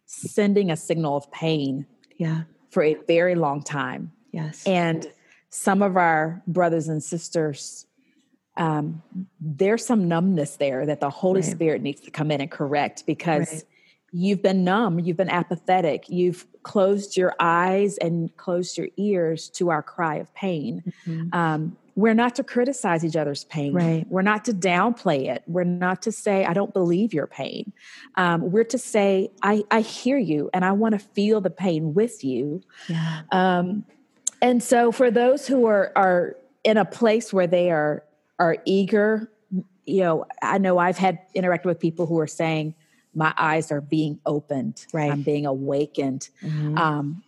[0.06, 1.84] sending a signal of pain
[2.18, 5.10] yeah for a very long time yes and
[5.50, 7.86] some of our brothers and sisters
[8.56, 9.02] um,
[9.40, 11.50] there's some numbness there that the Holy right.
[11.50, 13.62] Spirit needs to come in and correct because right.
[14.12, 19.70] You've been numb, you've been apathetic, you've closed your eyes and closed your ears to
[19.70, 20.82] our cry of pain.
[21.06, 21.28] Mm-hmm.
[21.32, 23.72] Um, we're not to criticize each other's pain.
[23.72, 24.06] Right.
[24.08, 25.42] We're not to downplay it.
[25.46, 27.72] We're not to say, I don't believe your pain.
[28.14, 31.94] Um, we're to say, I, I hear you and I want to feel the pain
[31.94, 32.62] with you.
[32.88, 33.22] Yeah.
[33.32, 33.84] Um,
[34.40, 38.04] and so for those who are, are in a place where they are
[38.38, 39.30] are eager.
[39.84, 42.74] You know, I know I've had interacted with people who are saying,
[43.14, 44.86] my eyes are being opened.
[44.92, 45.10] Right.
[45.10, 46.28] I'm being awakened.
[46.42, 46.78] Mm-hmm.
[46.78, 47.22] Um,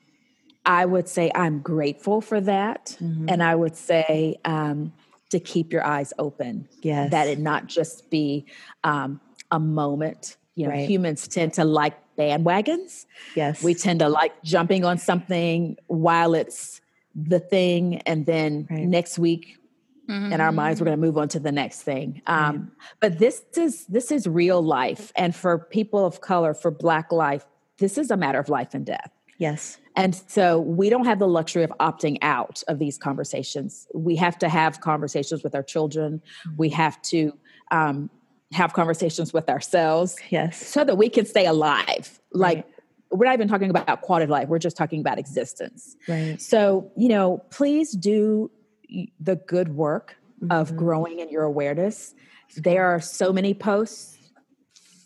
[0.65, 2.97] I would say I'm grateful for that.
[3.01, 3.29] Mm-hmm.
[3.29, 4.93] And I would say um,
[5.31, 6.69] to keep your eyes open.
[6.83, 7.11] Yes.
[7.11, 8.47] That it not just be
[8.85, 10.37] um, a moment.
[10.55, 10.89] You know, right.
[10.89, 13.07] humans tend to like bandwagons.
[13.35, 13.63] Yes.
[13.63, 16.81] We tend to like jumping on something while it's
[17.15, 17.97] the thing.
[18.03, 18.81] And then right.
[18.81, 19.57] next week
[20.11, 20.33] Mm-hmm.
[20.33, 22.21] in our minds we're going to move on to the next thing.
[22.27, 25.13] Um, but this is this is real life.
[25.15, 27.47] And for people of color for black life
[27.79, 29.11] this is a matter of life and death.
[29.39, 29.79] Yes.
[29.97, 33.87] And so we don't have the luxury of opting out of these conversations.
[33.95, 36.23] We have to have conversations with our children.
[36.57, 36.77] We mm-hmm.
[36.77, 37.33] have to
[37.71, 38.11] um,
[38.53, 40.65] have conversations with ourselves yes.
[40.65, 42.21] so that we can stay alive.
[42.33, 42.67] Like right.
[43.11, 44.49] we're not even talking about quality of life.
[44.49, 45.97] We're just talking about existence.
[46.07, 46.41] Right.
[46.41, 48.51] So you know please do
[49.19, 50.53] the good work mm-hmm.
[50.53, 52.15] of growing in your awareness.
[52.57, 54.17] There are so many posts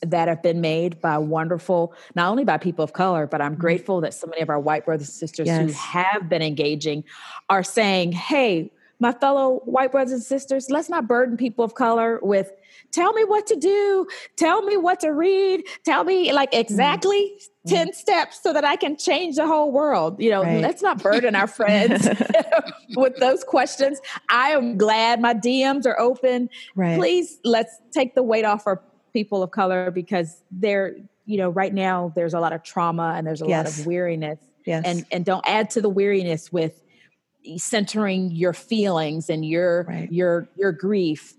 [0.03, 3.61] that have been made by wonderful, not only by people of color, but I'm mm-hmm.
[3.61, 5.61] grateful that so many of our white brothers and sisters yes.
[5.61, 7.05] who have been engaging
[7.49, 8.71] are saying, hey,
[9.01, 12.53] my fellow white brothers and sisters, let's not burden people of color with
[12.93, 16.61] tell me what to do, tell me what to read, tell me like mm-hmm.
[16.61, 17.54] exactly mm-hmm.
[17.67, 17.71] Mm.
[17.71, 20.21] 10 steps so that I can change the whole world.
[20.21, 20.61] You know, right.
[20.61, 22.09] let's not burden our friends
[22.97, 24.01] with those questions.
[24.29, 26.51] I am glad my DMs are open.
[26.77, 26.99] Right.
[26.99, 31.73] Please let's take the weight off our people of color because they're, you know, right
[31.73, 33.65] now there's a lot of trauma and there's a yes.
[33.65, 34.39] lot of weariness.
[34.67, 34.85] Yes.
[34.87, 36.83] And and don't add to the weariness with
[37.57, 40.11] centering your feelings and your right.
[40.11, 41.35] your your grief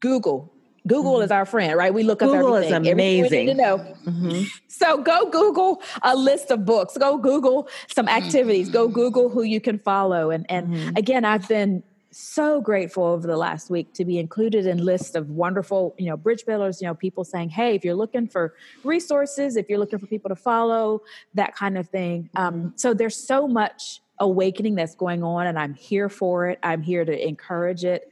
[0.00, 0.52] google
[0.88, 1.24] google mm-hmm.
[1.24, 4.42] is our friend right we look google up everything is amazing to know mm-hmm.
[4.66, 9.60] so go google a list of books go google some activities go google who you
[9.60, 10.96] can follow and and mm-hmm.
[10.96, 15.28] again i've been so grateful over the last week to be included in lists of
[15.28, 19.56] wonderful you know bridge builders you know people saying hey if you're looking for resources
[19.56, 21.02] if you're looking for people to follow
[21.34, 22.68] that kind of thing um, mm-hmm.
[22.76, 26.58] so there's so much awakening that's going on, and I'm here for it.
[26.62, 28.07] I'm here to encourage it.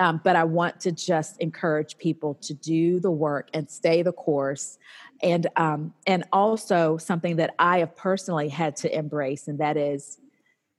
[0.00, 4.12] Um, but I want to just encourage people to do the work and stay the
[4.12, 4.78] course.
[5.22, 10.18] And um, and also something that I have personally had to embrace, and that is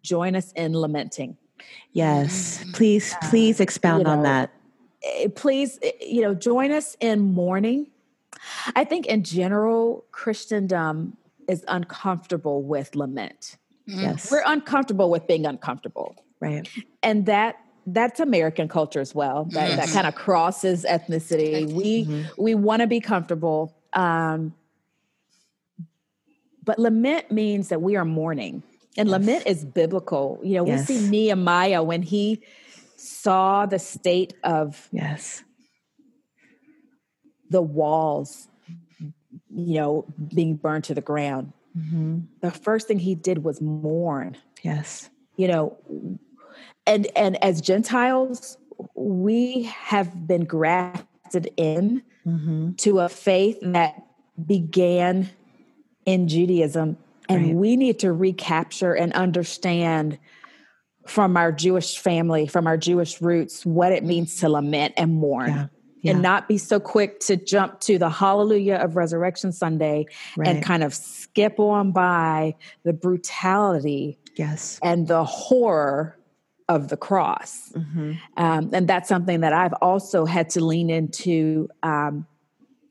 [0.02, 1.38] join us in lamenting.
[1.94, 4.52] Yes, please, please expound know, on that.
[5.04, 7.92] Eh, please, eh, you know, join us in mourning.
[8.76, 11.18] I think in general, Christendom
[11.48, 13.58] is uncomfortable with lament.
[13.86, 14.32] Yes.
[14.32, 16.16] We're uncomfortable with being uncomfortable.
[16.40, 16.68] Right.
[17.04, 19.46] And that that's American culture as well.
[19.52, 19.78] That mm-hmm.
[19.78, 21.72] that kind of crosses ethnicity.
[21.72, 22.42] We mm-hmm.
[22.42, 23.76] we want to be comfortable.
[23.94, 24.54] Um,
[26.64, 28.64] but lament means that we are mourning.
[28.98, 29.20] And yes.
[29.20, 30.40] lament is biblical.
[30.44, 30.88] You know, yes.
[30.88, 32.44] we see Nehemiah when he
[33.02, 35.44] saw the state of yes
[37.50, 38.48] the walls
[39.50, 42.20] you know being burned to the ground mm-hmm.
[42.42, 45.76] the first thing he did was mourn yes you know
[46.86, 48.58] and and as gentiles
[48.96, 52.72] we have been grafted in mm-hmm.
[52.74, 54.06] to a faith that
[54.46, 55.30] began
[56.06, 56.98] in judaism
[57.30, 57.56] and right.
[57.56, 60.18] we need to recapture and understand
[61.08, 65.50] from our Jewish family, from our Jewish roots, what it means to lament and mourn.
[65.50, 65.68] Yeah.
[66.04, 66.14] Yeah.
[66.14, 70.48] And not be so quick to jump to the hallelujah of Resurrection Sunday right.
[70.48, 74.80] and kind of skip on by the brutality yes.
[74.82, 76.18] and the horror
[76.68, 77.72] of the cross.
[77.74, 78.14] Mm-hmm.
[78.38, 82.26] Um, and that's something that I've also had to lean into um,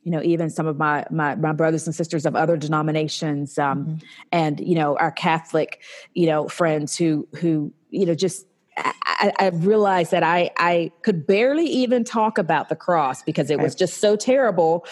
[0.02, 3.84] you know even some of my my, my brothers and sisters of other denominations um,
[3.84, 3.96] mm-hmm.
[4.32, 5.82] and you know our catholic
[6.14, 8.46] you know friends who who you know just
[8.76, 13.58] I, I, realized that I, I could barely even talk about the cross because it
[13.58, 14.86] was just so terrible.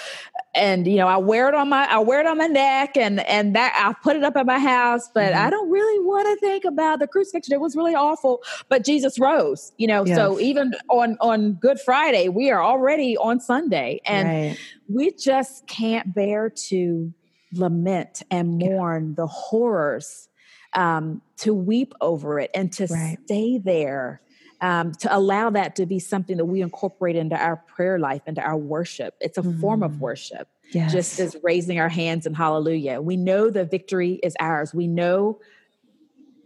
[0.55, 3.21] And you know, I wear it on my I wear it on my neck and
[3.21, 5.47] and that I put it up at my house, but mm-hmm.
[5.47, 7.55] I don't really want to think about the crucifixion.
[7.55, 8.43] It was really awful.
[8.69, 10.05] But Jesus rose, you know.
[10.05, 10.17] Yes.
[10.17, 14.01] So even on on Good Friday, we are already on Sunday.
[14.07, 14.59] And right.
[14.89, 17.13] we just can't bear to
[17.53, 19.15] lament and mourn yeah.
[19.17, 20.29] the horrors
[20.75, 23.19] um, to weep over it and to right.
[23.25, 24.21] stay there.
[24.61, 28.41] Um, to allow that to be something that we incorporate into our prayer life, into
[28.41, 29.15] our worship.
[29.21, 29.61] It's a mm.
[29.61, 29.99] form of mm.
[30.01, 30.91] worship, yes.
[30.91, 33.01] just as raising our hands in hallelujah.
[33.01, 34.75] We know the victory is ours.
[34.75, 35.39] We know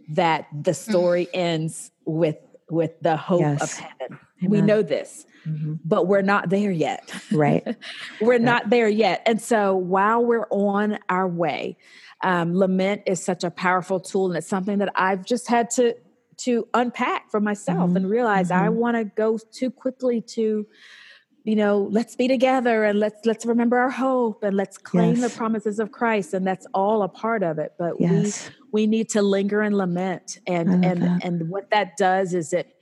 [0.09, 1.39] that the story mm.
[1.39, 2.37] ends with
[2.69, 3.63] with the hope yes.
[3.63, 4.19] of heaven.
[4.39, 4.49] Amen.
[4.49, 5.25] We know this.
[5.47, 5.75] Mm-hmm.
[5.83, 7.13] But we're not there yet.
[7.31, 7.75] Right.
[8.21, 9.23] we're not there yet.
[9.25, 11.77] And so while we're on our way,
[12.23, 15.93] um, lament is such a powerful tool and it's something that i've just had to
[16.37, 17.97] to unpack for myself mm-hmm.
[17.97, 18.65] and realize mm-hmm.
[18.65, 20.65] i want to go too quickly to
[21.43, 25.31] you know let's be together and let's let's remember our hope and let's claim yes.
[25.31, 28.49] the promises of christ and that's all a part of it but yes.
[28.71, 31.23] we we need to linger and lament and and that.
[31.23, 32.75] and what that does is it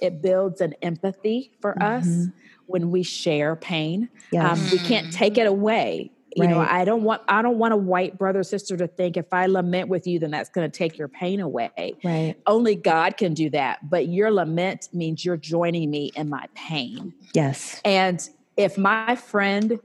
[0.00, 1.98] it builds an empathy for mm-hmm.
[1.98, 2.28] us
[2.66, 4.58] when we share pain yes.
[4.58, 6.50] um, we can't take it away you right.
[6.50, 9.46] know i don't want i don't want a white brother sister to think if i
[9.46, 11.94] lament with you then that's going to take your pain away.
[12.02, 12.34] Right.
[12.46, 17.14] Only god can do that but your lament means you're joining me in my pain.
[17.32, 17.80] Yes.
[17.84, 19.78] And if my friend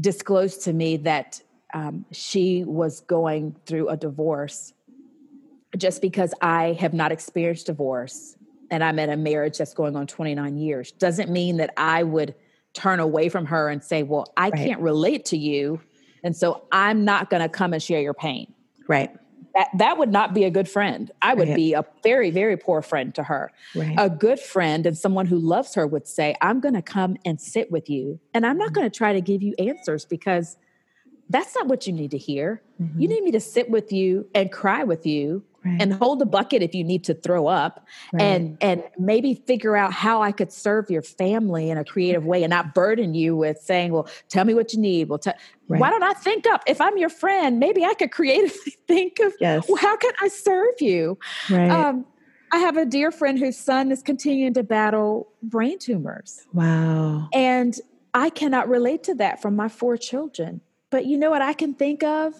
[0.00, 1.40] disclosed to me that
[1.74, 4.72] um, she was going through a divorce
[5.76, 8.36] just because i have not experienced divorce
[8.70, 12.34] and i'm in a marriage that's going on 29 years doesn't mean that i would
[12.78, 14.54] turn away from her and say, Well, I right.
[14.54, 15.80] can't relate to you.
[16.22, 18.52] And so I'm not going to come and share your pain.
[18.88, 19.10] Right.
[19.54, 21.10] That, that would not be a good friend.
[21.20, 21.56] I would right.
[21.56, 23.50] be a very, very poor friend to her.
[23.74, 23.94] Right.
[23.98, 27.40] A good friend and someone who loves her would say, I'm going to come and
[27.40, 28.20] sit with you.
[28.34, 28.74] And I'm not mm-hmm.
[28.74, 30.56] going to try to give you answers because
[31.30, 32.62] that's not what you need to hear.
[32.80, 33.00] Mm-hmm.
[33.00, 35.80] You need me to sit with you and cry with you right.
[35.80, 38.22] and hold the bucket if you need to throw up right.
[38.22, 42.42] and and maybe figure out how I could serve your family in a creative way
[42.42, 45.08] and not burden you with saying, well, tell me what you need.
[45.08, 45.30] Well, t-
[45.68, 45.80] right.
[45.80, 49.32] why don't I think up if I'm your friend, maybe I could creatively think of
[49.40, 49.66] yes.
[49.68, 51.18] well, how can I serve you?
[51.50, 51.70] Right.
[51.70, 52.06] Um,
[52.50, 56.46] I have a dear friend whose son is continuing to battle brain tumors.
[56.52, 57.28] Wow.
[57.32, 57.74] And
[58.14, 60.62] I cannot relate to that from my four children.
[60.90, 62.34] But you know what I can think of?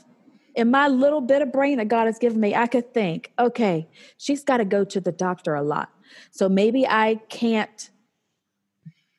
[0.59, 3.89] In my little bit of brain that God has given me, I could think, okay,
[4.17, 5.89] she's got to go to the doctor a lot.
[6.33, 7.91] So maybe I can't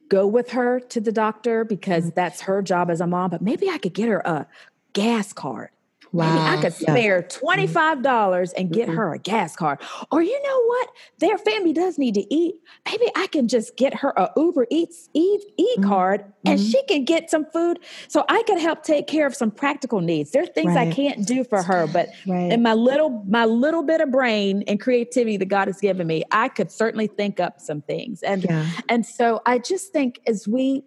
[0.10, 2.16] go with her to the doctor because mm-hmm.
[2.16, 4.48] that's her job as a mom, but maybe I could get her a
[4.92, 5.70] gas card.
[6.12, 6.58] Wow.
[6.58, 8.98] I could spare $25 and get mm-hmm.
[8.98, 9.80] her a gas card.
[10.12, 10.90] Or you know what?
[11.20, 12.56] Their family does need to eat.
[12.86, 15.88] Maybe I can just get her a Uber Eats e, e mm-hmm.
[15.88, 16.70] card and mm-hmm.
[16.70, 20.32] she can get some food so I can help take care of some practical needs.
[20.32, 20.88] There are things right.
[20.88, 22.52] I can't do for her, but right.
[22.52, 26.24] in my little my little bit of brain and creativity that God has given me,
[26.32, 28.24] I could certainly think up some things.
[28.24, 28.68] And yeah.
[28.88, 30.84] and so I just think as we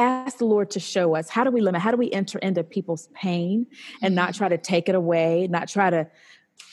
[0.00, 2.64] ask the Lord to show us how do we limit, how do we enter into
[2.64, 3.66] people's pain
[4.02, 6.06] and not try to take it away, not try to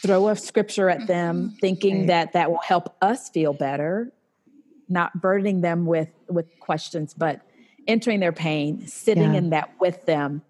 [0.02, 1.56] throw a scripture at them mm-hmm.
[1.58, 2.08] thinking right.
[2.08, 4.12] that that will help us feel better,
[4.90, 7.42] not burdening them with with questions, but
[7.88, 9.38] entering their pain, sitting yeah.
[9.38, 10.42] in that with them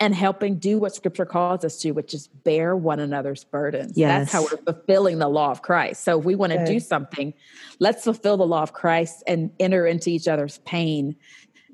[0.00, 3.96] and helping do what scripture calls us to, which is bear one another's burdens.
[3.96, 4.20] Yes.
[4.20, 6.04] That's how we're fulfilling the law of Christ.
[6.04, 7.34] So if we want to do something,
[7.80, 11.16] let's fulfill the law of Christ and enter into each other's pain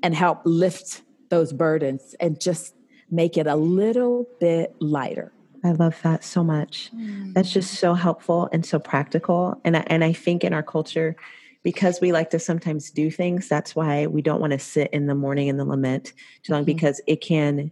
[0.05, 2.75] and help lift those burdens and just
[3.09, 5.33] make it a little bit lighter.
[5.63, 6.91] I love that so much.
[6.95, 7.33] Mm.
[7.33, 9.59] That's just so helpful and so practical.
[9.65, 11.15] And I, and I think in our culture,
[11.63, 15.07] because we like to sometimes do things, that's why we don't want to sit in
[15.07, 16.65] the mourning in the lament too long mm-hmm.
[16.67, 17.71] because it can,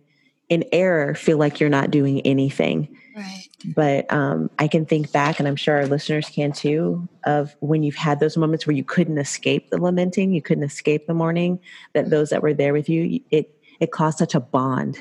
[0.50, 2.96] in error, feel like you're not doing anything.
[3.16, 3.48] Right.
[3.76, 7.84] But um, I can think back, and I'm sure our listeners can too, of when
[7.84, 11.60] you've had those moments where you couldn't escape the lamenting, you couldn't escape the mourning.
[11.94, 14.98] That those that were there with you, it it caused such a bond,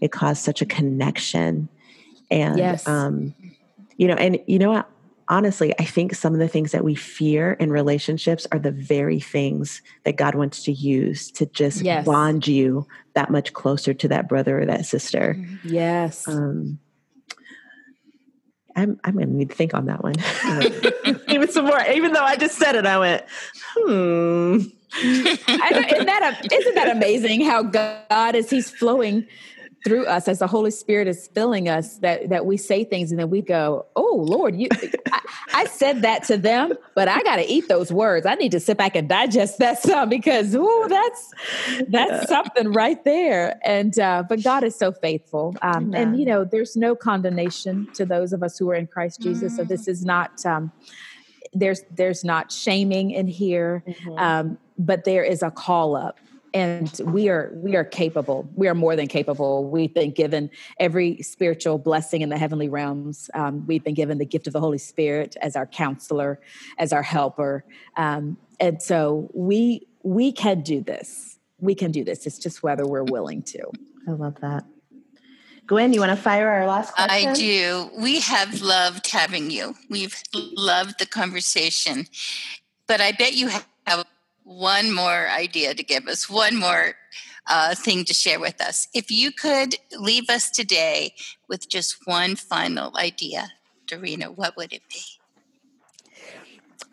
[0.00, 1.68] it caused such a connection,
[2.30, 2.88] and yes.
[2.88, 3.34] um,
[3.96, 4.90] you know, and you know what?
[5.28, 9.20] Honestly, I think some of the things that we fear in relationships are the very
[9.20, 12.04] things that God wants to use to just yes.
[12.04, 15.42] bond you that much closer to that brother or that sister.
[15.64, 16.28] Yes.
[16.28, 16.78] Um,
[18.76, 20.14] I'm I'm gonna need to think on that one.
[21.28, 21.80] even some more.
[21.80, 23.24] Even though I just said it, I went,
[23.76, 24.58] hmm.
[25.02, 29.26] isn't that a, isn't that amazing how God is He's flowing
[29.84, 33.20] through us as the Holy Spirit is filling us that that we say things and
[33.20, 34.68] then we go, "Oh Lord, you
[35.12, 35.20] I,
[35.52, 38.24] I said that to them, but I got to eat those words.
[38.24, 41.30] I need to sit back and digest that some because oh, that's
[41.88, 42.26] that's yeah.
[42.26, 46.76] something right there." And uh, but God is so faithful, um, and you know, there's
[46.76, 49.52] no condemnation to those of us who are in Christ Jesus.
[49.52, 49.56] Mm.
[49.56, 50.44] So this is not.
[50.46, 50.72] Um,
[51.52, 54.18] there's there's not shaming in here, mm-hmm.
[54.18, 56.18] um, but there is a call up
[56.54, 60.48] and we are we are capable we are more than capable we've been given
[60.78, 64.60] every spiritual blessing in the heavenly realms um, we've been given the gift of the
[64.60, 66.40] holy spirit as our counselor
[66.78, 67.64] as our helper
[67.96, 72.86] um, and so we we can do this we can do this it's just whether
[72.86, 73.60] we're willing to
[74.08, 74.64] i love that
[75.66, 77.30] Gwen, you want to fire our last question?
[77.30, 77.88] I do.
[77.98, 79.74] We have loved having you.
[79.88, 82.04] We've loved the conversation.
[82.86, 83.66] But I bet you have
[84.44, 86.94] one more idea to give us, one more
[87.48, 88.88] uh, thing to share with us.
[88.94, 91.14] If you could leave us today
[91.48, 93.48] with just one final idea,
[93.86, 95.00] Dorena, what would it be?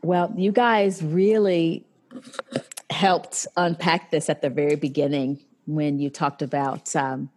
[0.02, 1.86] Well, you guys really
[2.89, 7.30] helped unpack this at the very beginning when you talked about um,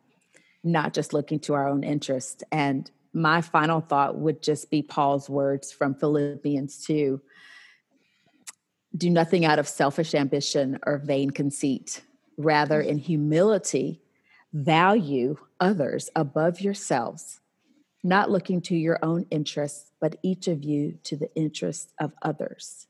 [0.62, 2.42] not just looking to our own interests.
[2.50, 7.20] And my final thought would just be Paul's words from Philippians 2
[8.96, 12.02] do nothing out of selfish ambition or vain conceit.
[12.36, 14.00] Rather, in humility,
[14.52, 17.40] value others above yourselves,
[18.02, 22.86] not looking to your own interests, but each of you to the interests of others.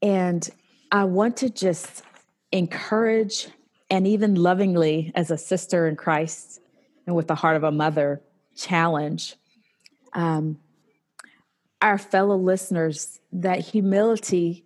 [0.00, 0.48] And
[0.90, 2.02] I want to just
[2.52, 3.48] encourage
[3.90, 6.60] and even lovingly, as a sister in Christ
[7.06, 8.20] and with the heart of a mother,
[8.54, 9.36] challenge
[10.12, 10.58] um,
[11.80, 14.64] our fellow listeners that humility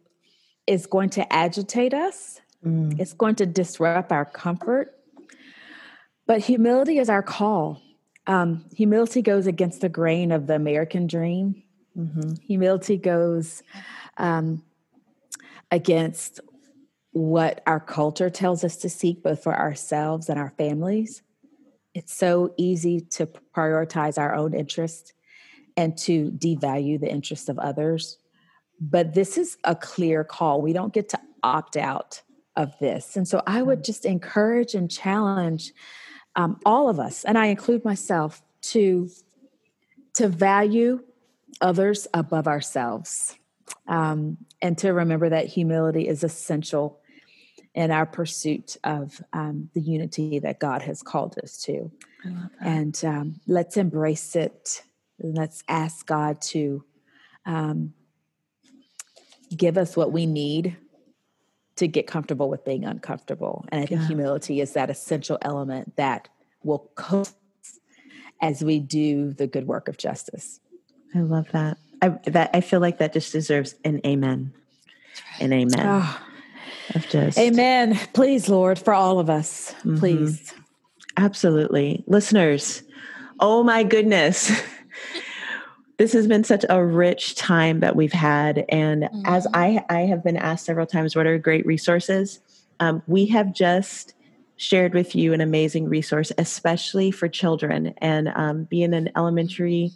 [0.66, 2.98] is going to agitate us, mm.
[2.98, 4.94] it's going to disrupt our comfort.
[6.26, 7.82] But humility is our call.
[8.26, 11.62] Um, humility goes against the grain of the American dream.
[11.96, 12.34] Mm-hmm.
[12.46, 13.62] Humility goes
[14.16, 14.62] um,
[15.70, 16.40] against
[17.10, 21.22] what our culture tells us to seek, both for ourselves and our families.
[21.94, 25.12] It's so easy to prioritize our own interests
[25.76, 28.18] and to devalue the interests of others.
[28.80, 30.60] But this is a clear call.
[30.60, 32.22] We don't get to opt out
[32.56, 33.16] of this.
[33.16, 33.84] And so I would mm.
[33.84, 35.72] just encourage and challenge
[36.36, 39.10] um, all of us, and I include myself, to
[40.14, 41.02] to value
[41.60, 43.36] others above ourselves,
[43.86, 47.00] um, and to remember that humility is essential
[47.74, 51.90] in our pursuit of um, the unity that God has called us to.
[52.60, 54.82] And um, let's embrace it
[55.22, 56.84] let's ask God to
[57.46, 57.94] um,
[59.56, 60.76] give us what we need
[61.76, 63.64] to get comfortable with being uncomfortable.
[63.70, 64.06] And I think yeah.
[64.06, 66.28] humility is that essential element that
[66.62, 67.28] will cope
[68.40, 70.60] as we do the good work of justice.
[71.14, 71.78] I love that.
[72.00, 74.52] I, that I feel like that just deserves an amen.
[75.40, 75.80] An amen.
[75.80, 76.20] Oh.
[76.94, 77.98] Of just amen.
[78.12, 79.98] Please, Lord, for all of us, mm-hmm.
[79.98, 80.52] please.
[81.16, 82.82] Absolutely, listeners.
[83.38, 84.50] Oh my goodness.
[86.03, 88.64] this has been such a rich time that we've had.
[88.68, 89.22] And mm-hmm.
[89.24, 92.40] as I, I have been asked several times, what are great resources?
[92.80, 94.14] Um, we have just
[94.57, 97.94] shared with you an amazing resource, especially for children.
[97.98, 99.92] And um, being an elementary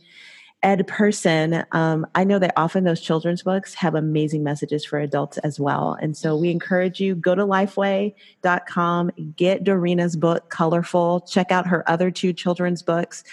[0.67, 5.39] ed person, um, I know that often those children's books have amazing messages for adults
[5.39, 5.97] as well.
[6.01, 11.89] And so we encourage you go to lifeway.com, get Dorena's book, ColorFull, check out her
[11.89, 13.25] other two children's books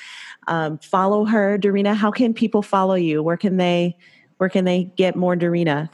[0.47, 3.95] um, follow her dorena how can people follow you where can they
[4.37, 5.89] where can they get more dorena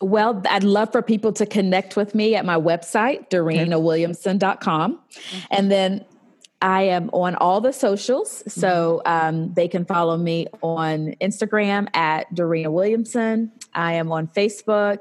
[0.00, 4.94] well, I'd love for people to connect with me at my website, DorenaWilliamson.com.
[4.96, 5.38] Mm-hmm.
[5.52, 6.04] And then
[6.62, 8.42] I am on all the socials.
[8.50, 9.28] So mm-hmm.
[9.28, 13.52] um, they can follow me on Instagram at Dorena Williamson.
[13.74, 15.00] I am on Facebook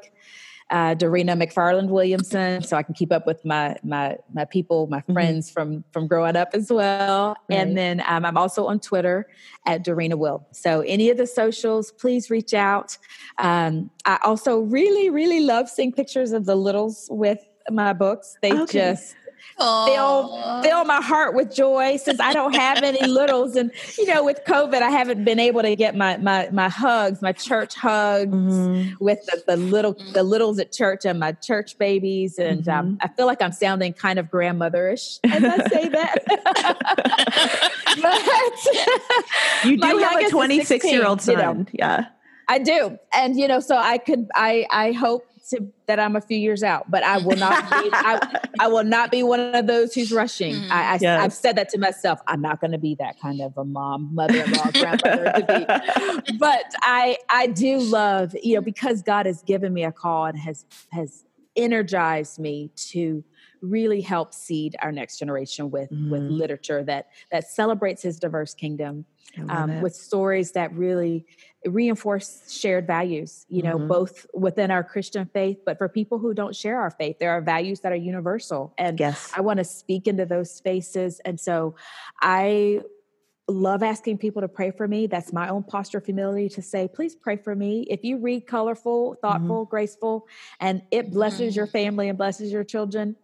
[0.72, 4.99] uh, Dorena McFarland Williamson, so I can keep up with my my my people, my
[4.99, 5.14] mm-hmm.
[5.14, 5.53] friends mm-hmm.
[5.53, 7.36] from from growing up as well.
[7.49, 7.57] Right.
[7.57, 9.28] And then um, I'm also on Twitter
[9.66, 10.47] at Dorena Will.
[10.51, 12.97] So any of the socials, please reach out.
[13.38, 17.39] Um, I also really really love seeing pictures of the littles with
[17.70, 18.38] my books.
[18.41, 18.93] They okay.
[18.93, 19.16] just
[19.58, 23.56] fill fill my heart with joy since I don't have any littles.
[23.56, 27.22] And you know, with COVID, I haven't been able to get my my my hugs,
[27.22, 29.04] my church hugs mm-hmm.
[29.04, 32.39] with the, the little the littles at church and my church babies.
[32.39, 32.92] And um, mm-hmm.
[32.92, 36.26] um, I feel like I'm sounding kind of grandmotherish as I say that.
[39.62, 41.36] but you do have a 26 year old son.
[41.36, 42.06] You know, yeah.
[42.48, 42.98] I do.
[43.14, 46.64] And you know, so I could I I hope to that I'm a few years
[46.64, 50.12] out, but I will not be, I, I, will not be one of those who's
[50.12, 50.56] rushing.
[50.56, 50.72] Mm-hmm.
[50.72, 51.22] I, I yes.
[51.22, 52.20] I've said that to myself.
[52.28, 56.38] I'm not going to be that kind of a mom, mother-in-law, grandmother to be.
[56.38, 60.38] But I, I do love, you know, because God has given me a call and
[60.39, 61.26] has, has
[61.56, 63.24] energized me to
[63.62, 66.10] really help seed our next generation with mm-hmm.
[66.10, 69.06] with literature that that celebrates his diverse kingdom
[69.49, 71.26] um, with stories that really
[71.66, 73.88] reinforce shared values you know mm-hmm.
[73.88, 77.41] both within our christian faith but for people who don't share our faith there are
[77.41, 79.32] values that are universal and yes.
[79.36, 81.76] i want to speak into those spaces and so
[82.20, 82.82] i
[83.47, 86.88] love asking people to pray for me that's my own posture of humility to say
[86.88, 89.76] please pray for me if you read ColorFull ThoughtFull mm-hmm.
[89.76, 90.22] GraceFull
[90.59, 91.72] and it blesses your mm-hmm.
[91.72, 93.16] family and blesses your children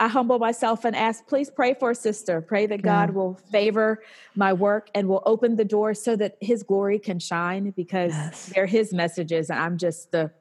[0.00, 2.40] I humble myself and ask, please pray for a sister.
[2.40, 4.02] Pray that God will favor
[4.34, 8.52] my work and will open the door so that his glory can shine because yes.
[8.54, 9.50] they're his messages.
[9.50, 10.32] And I'm just the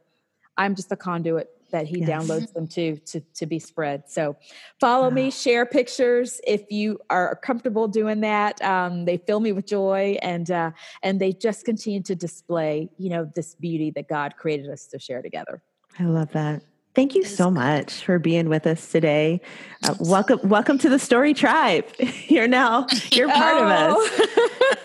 [0.58, 2.10] I'm just the conduit that he yes.
[2.10, 4.10] downloads them to, to to be spread.
[4.10, 4.38] So
[4.80, 5.16] follow wow.
[5.16, 8.62] me, share pictures if you are comfortable doing that.
[8.64, 10.72] Um, they fill me with joy and uh,
[11.04, 15.00] and they just continue to display, you know, this beauty that God created us to
[15.00, 15.62] share together.
[16.00, 16.64] I love that.
[16.96, 19.42] Thank you so much for being with us today.
[19.84, 21.86] Uh, welcome, welcome to the Story Tribe.
[22.28, 24.28] You're now you're part oh, of us.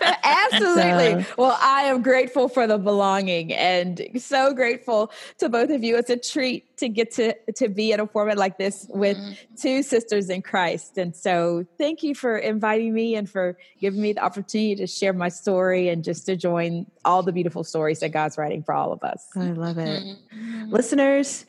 [0.00, 1.22] Oh, absolutely.
[1.22, 1.34] So.
[1.36, 5.98] Well, I am grateful for the belonging and so grateful to both of you.
[5.98, 9.54] It's a treat to get to to be in a format like this with mm-hmm.
[9.56, 10.96] two sisters in Christ.
[10.96, 15.12] And so, thank you for inviting me and for giving me the opportunity to share
[15.12, 18.92] my story and just to join all the beautiful stories that God's writing for all
[18.92, 19.26] of us.
[19.36, 20.70] I love it, mm-hmm.
[20.72, 21.44] listeners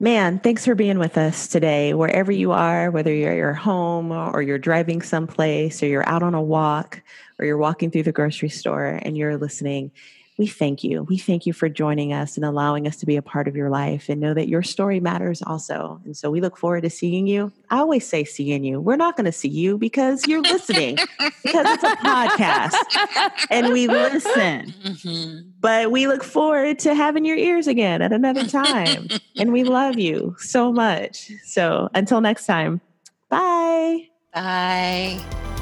[0.00, 4.10] Man, thanks for being with us today, wherever you are, whether you're at your home
[4.10, 7.00] or you're driving someplace or you're out on a walk
[7.38, 9.92] or you're walking through the grocery store and you're listening
[10.36, 11.04] we thank you.
[11.04, 13.70] We thank you for joining us and allowing us to be a part of your
[13.70, 16.00] life and know that your story matters also.
[16.04, 17.52] And so we look forward to seeing you.
[17.70, 18.80] I always say seeing you.
[18.80, 20.96] We're not going to see you because you're listening,
[21.44, 24.74] because it's a podcast and we listen.
[24.82, 25.48] Mm-hmm.
[25.60, 29.08] But we look forward to having your ears again at another time.
[29.36, 31.30] and we love you so much.
[31.44, 32.80] So until next time,
[33.28, 34.08] bye.
[34.32, 35.53] Bye.